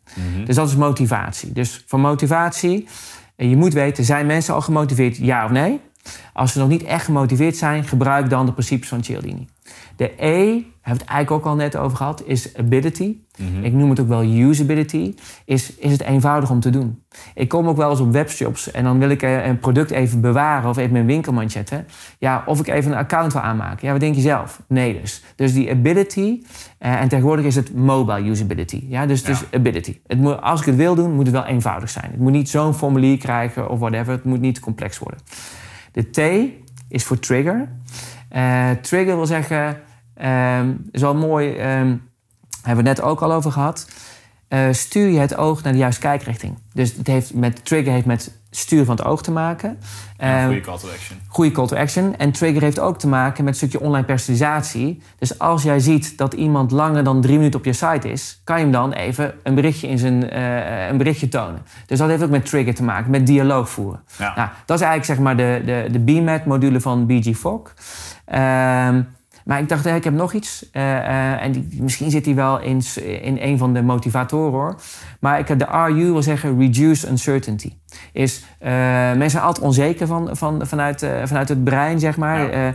[0.46, 1.52] Dus dat is motivatie.
[1.52, 2.88] Dus voor motivatie,
[3.36, 5.80] eh, je moet weten, zijn mensen al gemotiveerd, ja of nee?
[6.34, 9.48] Als ze nog niet echt gemotiveerd zijn, gebruik dan de principes van Cialdini.
[9.96, 13.18] De E, hebben we het eigenlijk ook al net over gehad, is ability.
[13.62, 15.16] Ik noem het ook wel usability.
[15.46, 17.04] Is, is het eenvoudig om te doen?
[17.34, 20.22] Ik kom ook wel eens op webshops en dan wil ik eh, een product even
[20.22, 21.88] bewaren of even mijn winkelmand zetten.
[22.18, 23.86] Ja, of ik even een account wil aanmaken.
[23.86, 24.62] Ja, wat denk je zelf?
[24.68, 25.24] Nee dus.
[25.36, 26.42] Dus die ability,
[26.78, 28.86] eh, en tegenwoordig is het mobile usability.
[28.88, 30.00] Ja, dus, dus ability.
[30.08, 32.12] Het moet, als ik het wil doen, moet het wel eenvoudig zijn.
[32.12, 34.14] Het moet niet zo'n formulier krijgen of whatever.
[34.14, 35.20] Het moet niet complex worden.
[35.92, 36.20] De T
[36.90, 37.70] is voor trigger.
[38.30, 39.82] Eh, trigger wil zeggen,
[40.14, 41.96] ehm is wel mooi, ehm,
[42.62, 43.88] hebben we het net ook al over gehad.
[44.48, 46.58] Eh, stuur je het oog naar de juiste kijkrichting.
[46.74, 49.78] Dus het heeft met, trigger heeft met stuur van het oog te maken.
[50.18, 51.20] Ja, Ehm, goede call to action.
[51.28, 52.18] goede call to action.
[52.18, 55.02] En trigger heeft ook te maken met een stukje online personalisatie.
[55.20, 58.56] Dus als jij ziet dat iemand langer dan drie minuten op je site is, kan
[58.58, 61.62] je hem dan even een berichtje in zijn eh, een berichtje tonen.
[61.86, 64.04] Dus dat heeft ook met trigger te maken, met dialoog voeren.
[64.18, 64.34] Ja.
[64.36, 67.74] Nou, dat is eigenlijk zeg maar de, de, de BMAT-module van BG Fogg.
[68.26, 69.02] Ehm,
[69.50, 70.70] Maar ik dacht, ik heb nog iets.
[70.72, 72.82] en die, misschien zit hij wel in,
[73.22, 74.76] in een van de motivatoren hoor.
[75.20, 77.74] Maar ik heb de RU wil zeggen reduce uncertainty.
[78.12, 82.74] Is, mensen zijn altijd onzeker van, van, vanuit, vanuit het brein, zeg maar.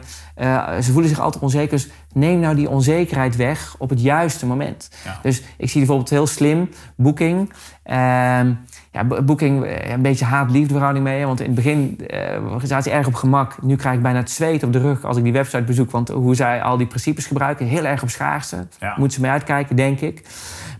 [0.82, 1.70] ze voelen zich altijd onzeker.
[1.70, 4.90] Dus neem nou die onzekerheid weg op het juiste moment.
[5.22, 7.52] Dus ik zie bijvoorbeeld heel slim, Booking.
[8.94, 11.26] Ja, Booking, eh, een beetje haat-liefde verhouding mee.
[11.26, 13.62] Want in het begin uh, zaten ze erg op gemak.
[13.62, 15.90] Nu krijg ik bijna het zweet op de rug als ik die website bezoek.
[15.90, 18.66] Want hoe zij al die principes gebruiken, heel erg op schaarste.
[18.78, 18.94] Ja.
[18.96, 20.22] Moeten ze mee uitkijken, denk ik.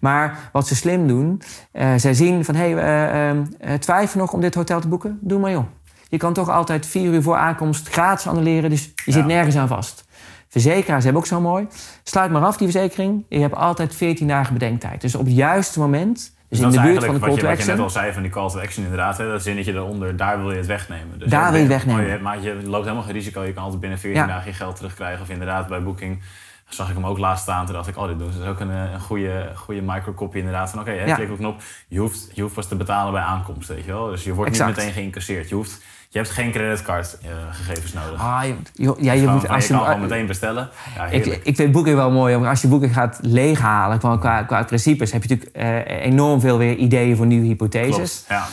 [0.00, 1.42] Maar wat ze slim doen,
[1.72, 2.54] uh, zij zien van...
[2.54, 5.18] hé, hey, uh, twijfel nog om dit hotel te boeken?
[5.20, 5.66] Doe maar joh.
[6.08, 8.70] Je kan toch altijd vier uur voor aankomst gratis annuleren.
[8.70, 10.04] Dus je zit nergens aan vast.
[10.48, 11.66] Verzekeraars hebben ook zo mooi.
[12.02, 13.24] Sluit maar af die verzekering.
[13.28, 15.00] Je hebt altijd 14 dagen bedenktijd.
[15.00, 17.48] Dus op het juiste moment dus, in de buurt van de call to action.
[17.48, 19.18] Wat je net al zei van die call to action inderdaad.
[19.18, 21.18] Hè, dat zinnetje eronder, daar wil je het wegnemen.
[21.18, 22.06] Dus daar wil je het wegnemen.
[22.06, 23.42] je, maar je loopt helemaal geen risico.
[23.42, 25.22] Je kan altijd binnen 14 dagen je geld terugkrijgen.
[25.22, 26.22] Of inderdaad bij Booking
[26.68, 27.64] zag ik hem ook laatst staan.
[27.66, 28.38] Toen dacht ik, oh dit doen ze.
[28.38, 30.70] Dat is ook een, een goede, goede microcopy inderdaad.
[30.70, 31.62] Van oké, okay, klik op knop.
[31.88, 34.06] Je hoeft, je hoeft pas te betalen bij aankomst, weet je wel.
[34.06, 35.48] Dus je wordt niet meteen geïncasseerd.
[35.48, 35.82] Je hoeft
[36.14, 38.20] je hebt geen creditcardgegevens uh, nodig.
[38.20, 38.42] Ah,
[38.72, 40.68] je, ja, je, moet, als je, kan gewoon meteen bestellen.
[40.96, 42.34] Ja, ik, ik vind boeken wel mooi.
[42.34, 45.12] Als je boeken gaat leeghalen qua, qua principes...
[45.12, 48.24] heb je natuurlijk uh, enorm veel weer ideeën voor nieuwe hypotheses.
[48.28, 48.46] ja.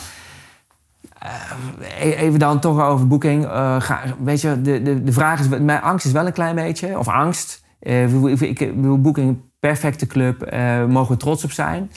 [1.24, 3.44] Uh, even dan toch over boeking.
[3.78, 5.48] Ga, weet je, de, de, de vraag is...
[5.48, 6.98] Mijn angst is wel een klein beetje.
[6.98, 7.64] Of angst.
[7.80, 10.52] Ik, boeking perfecte club,
[10.88, 11.90] mogen we trots op zijn.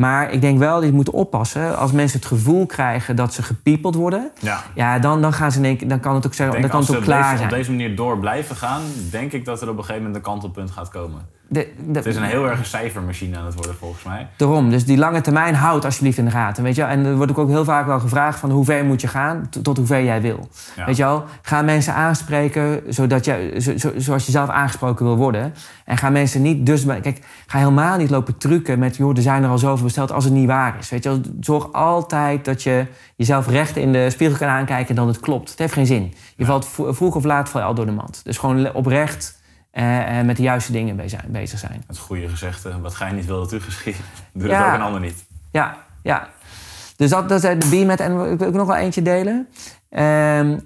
[0.00, 1.78] Maar ik denk wel dat je moet oppassen.
[1.78, 4.30] Als mensen het gevoel krijgen dat ze gepiepeld worden...
[4.38, 4.62] Ja.
[4.74, 7.02] Ja, dan, dan, gaan ze denken, dan kan het ook, zeggen, dan kan het ook
[7.02, 7.48] klaar deze, zijn.
[7.48, 8.82] op deze manier door blijven gaan...
[9.10, 11.38] denk ik dat er op een gegeven moment een kantelpunt gaat komen.
[11.52, 14.28] De, het is een heel erg cijfermachine aan het worden, volgens mij.
[14.36, 16.62] Daarom, dus die lange termijn houdt alsjeblieft in de gaten.
[16.62, 16.82] Weet je?
[16.82, 19.76] En er wordt ook heel vaak wel gevraagd van hoe ver moet je gaan tot
[19.76, 20.48] hoe ver jij wil.
[20.86, 21.24] Weet je wel?
[21.42, 25.54] Ga mensen aanspreken zodat je, zo, zoals je zelf aangesproken wil worden.
[25.84, 26.86] En ga mensen niet dus...
[26.86, 28.96] Kijk, ga helemaal niet lopen trucken met...
[28.96, 30.90] joh, er zijn er al zoveel besteld als het niet waar is.
[30.90, 31.20] Weet je?
[31.40, 32.86] Zorg altijd dat je
[33.16, 35.50] jezelf recht in de spiegel kan aankijken en dan het klopt.
[35.50, 36.14] Het heeft geen zin.
[36.36, 38.20] Je valt vroeg of laat val je al door de mand.
[38.24, 39.40] Dus gewoon oprecht
[39.72, 41.84] uh, met de juiste dingen bezig zijn.
[41.86, 44.56] Het goede gezegde, wat gij niet wilde teruggeschieden, doe ja.
[44.56, 45.24] het ook een ander niet.
[45.50, 46.28] Ja, ja.
[46.96, 49.48] Dus dat, dat is de met En ik wil ook nog wel eentje delen.
[49.90, 50.56] Uh,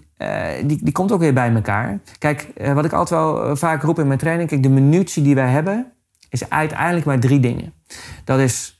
[0.64, 1.98] die, die komt ook weer bij elkaar.
[2.18, 4.48] Kijk, uh, wat ik altijd wel vaak roep in mijn training...
[4.48, 5.92] Kijk, de munitie die wij hebben,
[6.34, 7.72] is uiteindelijk maar drie dingen.
[8.24, 8.73] Dat is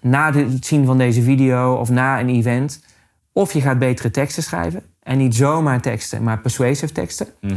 [0.00, 2.84] na het zien van deze video of na een event...
[3.32, 4.82] of je gaat betere teksten schrijven.
[5.02, 7.26] En niet zomaar teksten, maar persuasive teksten.
[7.40, 7.56] Mm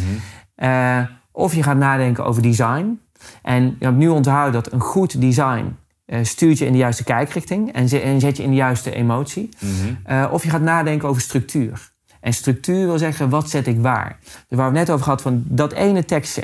[1.33, 2.99] of je gaat nadenken over design.
[3.41, 5.75] En je hebt nu onthouden dat een goed design
[6.05, 7.89] uh, stuurt je in de juiste kijkrichting en,
[8.19, 9.49] zet je in de juiste emotie.
[9.59, 9.93] Mhm.
[10.03, 11.91] Eh, of je gaat nadenken over structuur.
[12.19, 14.17] En structuur wil zeggen, wat zet ik waar?
[14.21, 16.43] Dus waar we net over gehad van dat ene tekstje.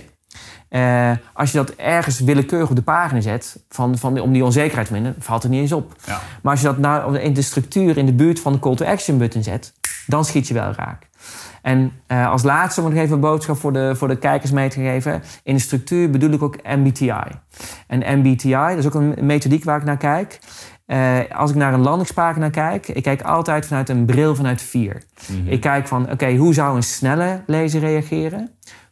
[0.69, 4.87] Uh, als je dat ergens willekeurig op de pagina zet, van, van, om die onzekerheid
[4.87, 5.95] te minder, valt het niet eens op.
[6.05, 6.19] Ja.
[6.41, 8.85] Maar als je dat nou in de structuur in de buurt van de call to
[8.85, 9.73] action button zet,
[10.07, 11.07] dan schiet je wel raak.
[11.61, 14.69] En uh, als laatste om nog even een boodschap voor de, voor de kijkers mee
[14.69, 15.23] te geven.
[15.43, 17.23] In de structuur bedoel ik ook MBTI.
[17.87, 20.39] En MBTI, dat is ook een methodiek waar ik naar kijk.
[20.87, 25.03] Uh, als ik naar een landingspagina kijk, ik kijk altijd vanuit een bril vanuit vier.
[25.27, 28.49] Mm Ik kijk van, oké, hoe zou een snelle lezer reageren?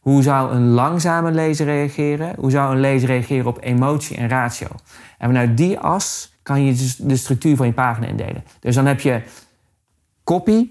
[0.08, 2.36] Hoe zou een langzame lezer reageren?
[2.38, 4.68] Hoe zou een lezer reageren op emotie en ratio?
[5.18, 8.43] En vanuit die as kan je dus de structuur van je pagina indelen.
[8.60, 9.22] Dus dan heb je
[10.24, 10.70] copy,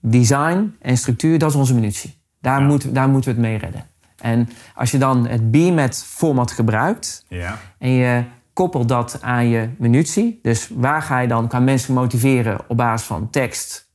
[0.00, 2.18] design en structuur, dat is onze munitie.
[2.40, 3.86] Daar, moet, daar moeten we het mee redden.
[4.20, 7.58] En als je dan het BMAT format gebruikt ja.
[7.78, 12.58] en je koppelt dat aan je munitie, dus waar ga je dan, kan mensen motiveren
[12.68, 13.90] op basis van tekst,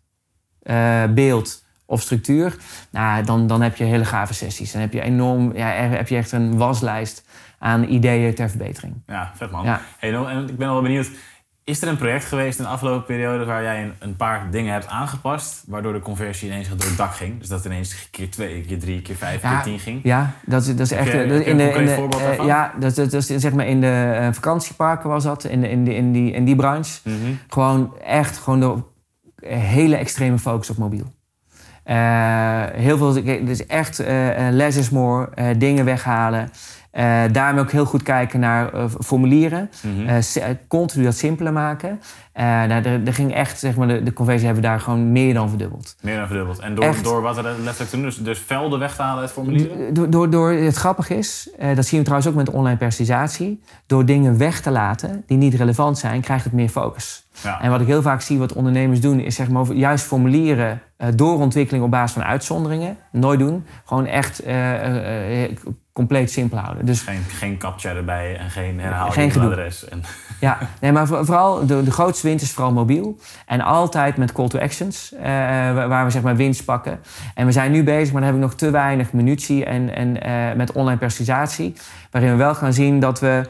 [0.64, 1.63] uh, beeld
[1.94, 2.56] of structuur,
[2.90, 4.72] nou, dan, dan heb je hele gave sessies.
[4.72, 7.26] Dan heb je enorm, ja, heb je echt een waslijst
[7.60, 8.94] aan ideeën ter verbetering.
[9.08, 9.66] Ja, vet man.
[9.66, 9.82] Ja.
[9.98, 11.10] Hey, en ik ben wel benieuwd,
[11.64, 14.74] is er een project geweest in de afgelopen periode waar jij een, een, paar dingen
[14.74, 17.40] hebt aangepast, waardoor de conversie ineens door het dak ging?
[17.40, 20.00] Dus dat ineens keer twee, keer drie, keer vijf, keer tien ging?
[20.04, 21.14] Ja, dat, is, dat is echt.
[21.14, 22.08] in de, in de,
[22.40, 25.62] uh, ja, dat, dat, dat, is zeg maar in de uh, vakantieparken was dat, in,
[25.62, 27.00] de, in, de, in, die, in die branche.
[27.04, 27.40] Mm -hmm.
[27.48, 28.84] Gewoon echt gewoon de
[29.48, 31.14] hele extreme focus op mobiel.
[31.86, 34.04] Uh, heel veel, dus echt
[34.50, 36.50] less is more, dingen weghalen.
[36.98, 39.70] Uh, daarmee ook heel goed kijken naar uh, formulieren.
[39.82, 40.18] Mm -hmm.
[40.38, 42.02] uh, continu dat simpeler maken.
[42.34, 42.72] nou,
[43.06, 45.96] er, ging echt, zeg maar, de, de conversie hebben we daar gewoon meer dan verdubbeld.
[46.02, 46.60] Meer dan verdubbeld.
[46.60, 49.32] En door, door wat er letterlijk te doen, dus, dus velden weg te halen uit
[49.32, 49.94] formulieren?
[49.94, 53.62] Door, door, door het grappig is, dat zien we trouwens ook met online personalisatie.
[53.86, 57.28] Door dingen weg te laten die niet relevant zijn, krijgt het meer focus.
[57.44, 57.62] Ja.
[57.62, 60.82] En wat ik heel vaak zie wat ondernemers doen, is zeg maar, juist formulieren
[61.16, 63.66] doorontwikkeling op basis van uitzonderingen Nooit doen.
[63.86, 65.52] Gewoon echt eh, eh,
[65.94, 66.86] compleet simpel houden.
[66.86, 69.88] Dus Geen, geen captcha erbij en geen herhaling van adres.
[69.90, 70.02] En,
[70.40, 73.20] ja, nee, maar voor- vooral de, de grootste winst is vooral mobiel.
[73.46, 75.24] En altijd met call to actions, eh,
[75.74, 77.00] waar waar we zeg maar winst pakken.
[77.36, 80.22] En we zijn nu bezig, maar dan heb ik nog te weinig munitie en, en
[80.22, 81.74] eh, met online personalisatie.
[82.12, 83.42] Waarin we wel gaan zien dat we.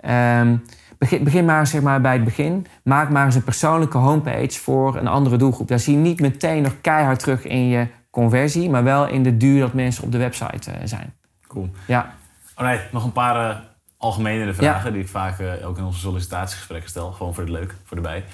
[0.00, 0.56] ehm,
[0.98, 2.66] begin, begin maar, zeg maar bij het begin.
[2.84, 5.68] Maak maar eens een persoonlijke homepage voor een andere doelgroep.
[5.68, 9.36] Daar zie je niet meteen nog keihard terug in je conversie, maar wel in de
[9.36, 11.12] duur dat mensen op de website eh, zijn.
[11.48, 11.70] Cool.
[11.86, 12.14] Ja.
[12.54, 13.56] Alright, nog een paar uh,
[13.96, 17.12] algemenere vragen die ik vaak uh, ook in onze sollicitatiegesprekken stel.
[17.12, 18.24] Gewoon voor het leuk, voor de bij.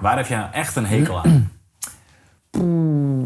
[0.00, 1.50] Waar heb jij nou echt een hekel aan?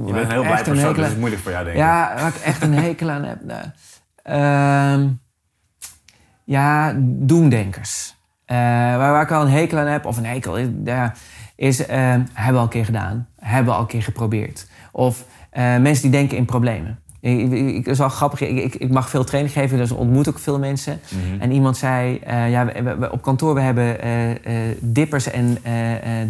[0.06, 1.82] Je bent een heel blij persoon, dus het is moeilijk voor jou, denk ik.
[1.82, 3.44] Ja, waar ik echt een hekel aan heb.
[3.44, 3.64] Nou,
[4.22, 5.08] ehm,
[6.44, 8.14] ja, doemdenkers.
[8.46, 11.12] Uh, waar, waar ik al een hekel aan heb, of een hekel, is, ja,
[11.56, 13.28] is uh, hebben we al een keer gedaan.
[13.36, 14.68] Hebben al een keer geprobeerd.
[14.92, 15.24] Of
[15.80, 17.03] mensen die denken in problemen.
[17.24, 20.38] Ik, ik, het is wel grappig, ik, ik, mag veel training geven, dus ontmoet ook
[20.38, 21.00] veel mensen.
[21.08, 21.24] Mhm.
[21.24, 21.40] Mm -hmm.
[21.40, 25.58] En iemand zei, uh, ja, we, we, op kantoor we hebben uh, dippers en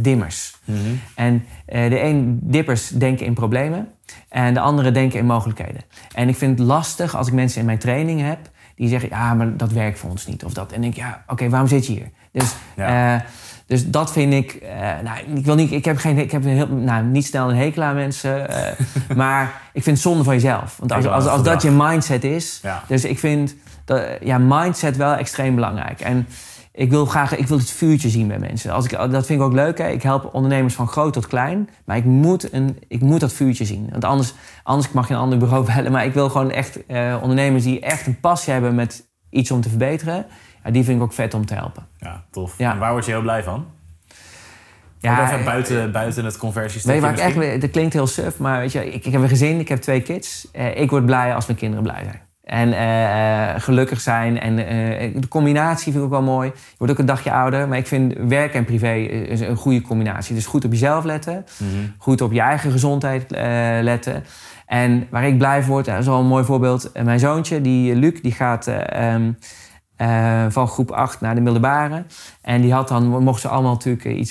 [0.03, 0.57] dimmers.
[0.64, 0.78] Mhm.
[0.78, 1.01] Mm -hmm.
[1.14, 3.88] En de een dippers denken in problemen
[4.28, 5.80] en de andere denken in mogelijkheden.
[6.14, 8.38] En ik vind het lastig als ik mensen in mijn training heb
[8.76, 10.45] die zeggen, ja, maar dat werkt voor ons niet.
[10.45, 10.72] Of dat.
[10.72, 12.11] En ik denk, ja, oké, okay, waarom zit je hier?
[12.32, 13.24] Dus, ja.
[13.67, 14.69] Dus dat vind ik, uh,
[15.03, 17.83] nou, ik wil niet, ik heb, geen, ik heb heel, nou, niet snel een hekel
[17.83, 20.77] aan mensen, uh, maar ik vind het zonde van jezelf.
[20.79, 22.83] Want als, als, als, als dat je mindset is, ja.
[22.89, 23.55] dus ik vind
[23.85, 26.01] dat, ja, mindset wel extreem belangrijk.
[26.01, 26.27] En
[26.77, 28.73] ik wil graag, ik wil het vuurtje zien bij mensen.
[28.73, 29.79] Als ik, dat vind ik ook leuk.
[29.79, 29.89] Hè?
[29.89, 31.69] Ik help ondernemers van groot tot klein.
[31.85, 33.89] Maar ik moet, een, ik moet dat vuurtje zien.
[33.91, 35.93] Want anders, anders mag je een ander bureau bellen.
[35.93, 39.61] Maar ik wil gewoon echt uh, ondernemers die echt een passie hebben met iets om
[39.61, 40.27] te verbeteren.
[40.65, 41.87] Ja, die vind ik ook vet om te helpen.
[41.99, 42.59] Ja, tof.
[42.59, 42.73] Ja.
[42.73, 43.67] En waar word je heel blij van?
[44.99, 48.59] Ja, even buiten, buiten het conversiestukje Weet je ik echt, dat klinkt heel suf, maar
[48.61, 50.49] weet je, ik, ik heb een gezin, ik heb twee kids.
[50.53, 52.21] Uh, ik word blij als mijn kinderen blij zijn.
[52.45, 54.41] En uh, gelukkig zijn.
[54.41, 56.49] En uh, de combinatie vind ik ook wel mooi.
[56.49, 57.69] Je wordt ook een dagje ouder.
[57.69, 60.35] Maar ik vind werk en privé is een goede combinatie.
[60.35, 61.45] Dus goed op jezelf letten.
[61.59, 61.71] Mhm.
[61.71, 61.95] Mm -hmm.
[61.99, 63.39] Goed op je eigen gezondheid uh,
[63.81, 64.25] letten.
[64.67, 66.91] En waar ik blij van word, dat is wel een mooi voorbeeld.
[67.03, 69.37] Mijn zoontje, die Luc, die gaat um,
[70.49, 72.05] van groep 8 naar de middelbare.
[72.40, 74.30] En die had dan, mochten ze allemaal natuurlijk iets,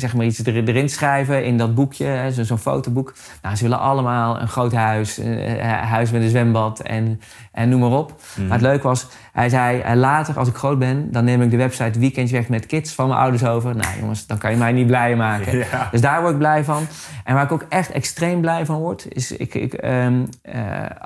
[0.00, 3.14] zeg maar iets erin schrijven in dat boekje, zo'n fotoboek.
[3.42, 7.20] Nou, ze willen allemaal een groot huis, een huis met een zwembad en,
[7.52, 8.08] en noem maar op.
[8.08, 8.40] Mhm.
[8.40, 8.46] Mm.
[8.48, 9.06] Maar het leuk was,
[9.36, 12.66] hij zei later als ik groot ben, dan neem ik de website Weekendje weg met
[12.66, 13.76] kids van mijn ouders over.
[13.76, 15.54] Nou jongens, dan kan je mij niet blij maken.
[15.70, 15.88] Ja.
[15.90, 16.86] Dus daar word ik blij van.
[17.24, 20.54] En waar ik ook echt extreem blij van word, is ik, ik, um, uh,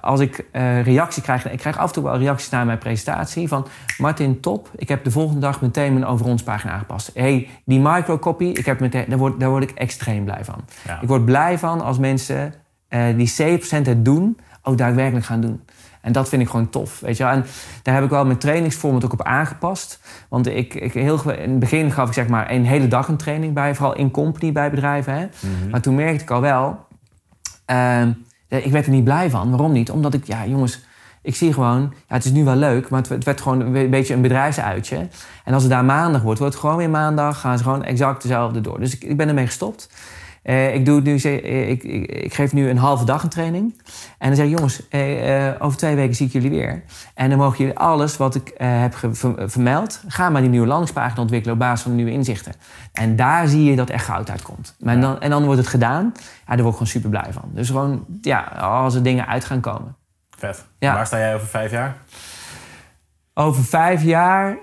[0.01, 1.51] als ik uh, reactie krijg.
[1.51, 3.67] Ik krijg af en toe wel reacties naar mijn presentatie van
[3.99, 4.71] Martin, top.
[4.77, 7.11] Ik heb de volgende dag meteen mijn over ons pagina aangepast.
[7.15, 10.65] hey, die microcopy, ik heb meteen, daar, word, daar word ik extreem blij van.
[10.87, 11.01] Ja.
[11.01, 12.55] Ik word blij van als mensen
[12.91, 15.61] uh, die 7% het doen, ook daadwerkelijk gaan doen.
[16.01, 17.01] En dat vind ik gewoon tof.
[17.01, 17.33] Weet je wel?
[17.33, 17.45] En
[17.83, 20.01] daar heb ik wel mijn trainingsformat ook op aangepast.
[20.29, 23.17] Want ik, ik heel, in het begin gaf ik zeg maar een hele dag een
[23.17, 25.15] training bij, vooral in company bij bedrijven.
[25.15, 25.21] Hè?
[25.21, 25.31] Mm
[25.61, 25.71] -hmm.
[25.71, 26.87] Maar toen merkte ik al wel,
[27.71, 28.03] uh,
[28.49, 29.51] ik werd er niet blij van.
[29.51, 29.91] Waarom niet?
[29.91, 30.81] Omdat ik, ja jongens,
[31.23, 34.15] ik zie gewoon, ja, het is nu wel leuk, maar het werd gewoon een beetje
[34.15, 35.09] een bedrijfsuitje.
[35.45, 38.23] En als het daar maandag wordt, wordt het gewoon weer maandag, gaan ze gewoon exact
[38.23, 38.81] dezelfde door.
[38.81, 39.89] Dus ik, ik ben ermee gestopt.
[40.43, 43.83] Uh, ik, doe nu, ik, ik, ik, geef nu een halve dag een training.
[44.19, 46.83] En dan zeg ik, jongens, uh, over twee weken zie ik jullie weer.
[47.15, 48.95] En dan mogen jullie alles wat ik heb
[49.47, 50.03] vermeld...
[50.07, 52.53] ga maar die nieuwe landingspagina ontwikkelen op basis van de nieuwe inzichten.
[52.93, 54.77] En daar zie je dat echt goud uitkomt.
[54.79, 55.01] Maar ja.
[55.01, 56.13] dan, en dan wordt het gedaan.
[56.47, 57.51] Ja, daar word ik gewoon super blij van.
[57.55, 59.97] Dus gewoon, ja, als er dingen uit gaan komen.
[60.31, 60.65] Vet.
[60.79, 60.95] Ja.
[60.95, 61.97] Waar sta jij over vijf jaar?
[63.35, 64.57] Over vijf jaar,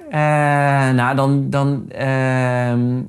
[0.93, 3.03] nou dan, dan uh,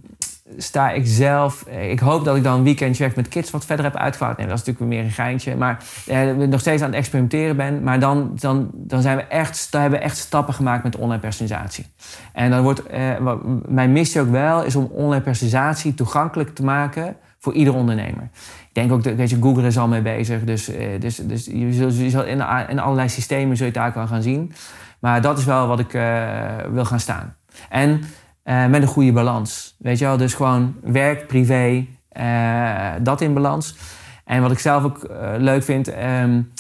[0.57, 1.67] sta ik zelf.
[1.67, 4.37] Ik hoop dat ik dan een weekendje met kids wat verder heb uitgebouwd.
[4.37, 5.57] Nee, dat is natuurlijk weer meer een geintje.
[5.57, 7.83] Maar uh, nog steeds aan het experimenteren ben.
[7.83, 11.21] Maar dan, dan, dan zijn we echt, dan hebben we echt stappen gemaakt met online
[11.21, 11.87] personalisatie.
[12.33, 13.33] En dan wordt uh,
[13.69, 18.29] mijn missie ook wel is om online personalisatie toegankelijk te maken voor ieder ondernemer.
[18.69, 20.45] Ik denk ook dat Google is al mee bezig.
[20.45, 22.43] Dus, uh, dus, dus je zult, in,
[22.81, 24.53] allerlei systemen zul je het daar wel gaan zien.
[24.99, 26.29] Maar dat is wel wat ik uh,
[26.71, 27.37] wil gaan staan.
[27.69, 28.01] En
[28.49, 29.77] uh, met een goede balans.
[29.79, 33.77] Weet je wel, dus gewoon werk, privé, uh, dat in balans.
[34.25, 35.93] En wat ik zelf ook leuk vind,
[36.23, 36.53] um,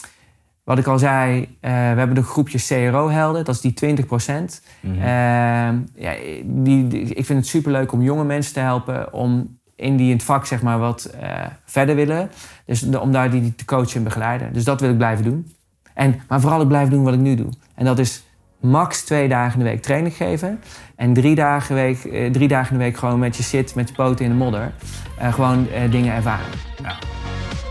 [0.64, 4.62] wat ik al zei, we hebben een groepje CRO-helden, dat is die 20 procent.
[4.80, 4.94] Mhm.
[4.94, 6.14] Mm ja,
[6.44, 10.16] die, die, ik vind het superleuk om jonge mensen te helpen om in die in
[10.16, 11.10] het vak zeg maar wat
[11.64, 12.30] verder willen.
[12.64, 14.52] Dus de, om daar die te coachen en begeleiden.
[14.52, 15.52] Dus dat wil ik blijven doen.
[15.94, 17.50] En, maar vooral ik blijf doen wat ik nu doe.
[17.74, 18.27] En dat is
[18.60, 20.60] max twee dagen in de week training geven.
[20.96, 23.88] En drie dagen, week, eh, drie dagen in de week gewoon met je zit, met
[23.88, 24.72] je poten in de modder.
[25.22, 26.46] Uh, gewoon uh, dingen ervaren.
[26.82, 26.96] Ja.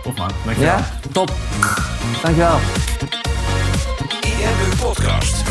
[0.03, 0.77] Tof man, dankjewel.
[0.77, 1.31] Ja, top.
[2.21, 2.57] Dankjewel.
[4.21, 5.43] IMU Podcast.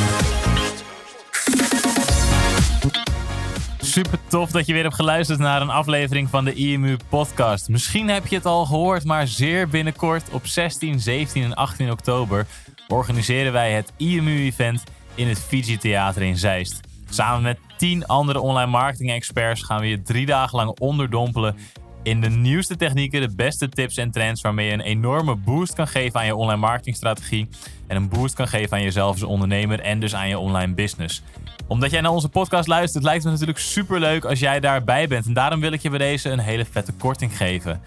[3.80, 7.68] Super tof dat je weer hebt geluisterd naar een aflevering van de IMU podcast.
[7.68, 12.46] Misschien heb je het al gehoord, maar zeer binnenkort op 16, 17 en 18 oktober
[12.88, 14.82] organiseren wij het IMU-event
[15.16, 16.80] in het Fiji Theater in Zeist.
[17.10, 21.56] Samen met 10 andere online marketing experts gaan we je drie dagen lang onderdompelen
[22.02, 25.88] in de nieuwste technieken, de beste tips en trends waarmee je een enorme boost kan
[25.88, 27.48] geven aan je online marketingstrategie
[27.86, 31.22] en een boost kan geven aan jezelf als ondernemer en dus aan je online business
[31.66, 35.08] omdat jij naar onze podcast luistert, lijkt het me natuurlijk super leuk als jij daarbij
[35.08, 35.26] bent.
[35.26, 37.80] En daarom wil ik je bij deze een hele vette korting geven.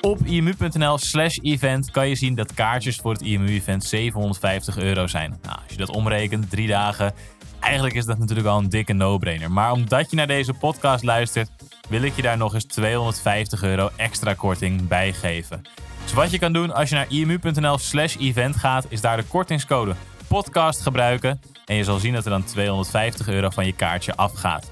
[0.00, 5.38] Op imu.nl slash event kan je zien dat kaartjes voor het IMU-event 750 euro zijn.
[5.42, 7.14] Nou, als je dat omrekent, drie dagen,
[7.60, 9.50] eigenlijk is dat natuurlijk al een dikke no-brainer.
[9.50, 11.50] Maar omdat je naar deze podcast luistert,
[11.88, 15.62] wil ik je daar nog eens 250 euro extra korting bij geven.
[16.02, 19.24] Dus wat je kan doen als je naar imu.nl slash event gaat, is daar de
[19.24, 19.94] kortingscode
[20.28, 21.40] podcast gebruiken.
[21.64, 24.70] En je zal zien dat er dan 250 euro van je kaartje afgaat.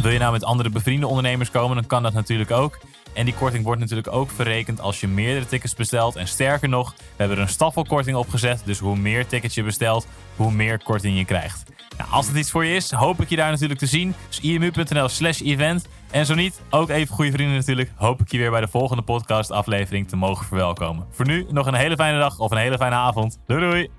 [0.00, 2.78] Wil je nou met andere bevriende ondernemers komen, dan kan dat natuurlijk ook.
[3.14, 6.16] En die korting wordt natuurlijk ook verrekend als je meerdere tickets bestelt.
[6.16, 8.62] En sterker nog, we hebben er een staffelkorting opgezet.
[8.64, 10.06] Dus hoe meer tickets je bestelt,
[10.36, 11.62] hoe meer korting je krijgt.
[11.98, 14.14] Nou, als het iets voor je is, hoop ik je daar natuurlijk te zien.
[14.28, 15.88] Dus imu.nl slash event.
[16.10, 19.02] En zo niet, ook even goede vrienden natuurlijk, hoop ik je weer bij de volgende
[19.02, 21.06] podcast aflevering te mogen verwelkomen.
[21.10, 23.38] Voor nu nog een hele fijne dag of een hele fijne avond.
[23.46, 23.90] Doei doei!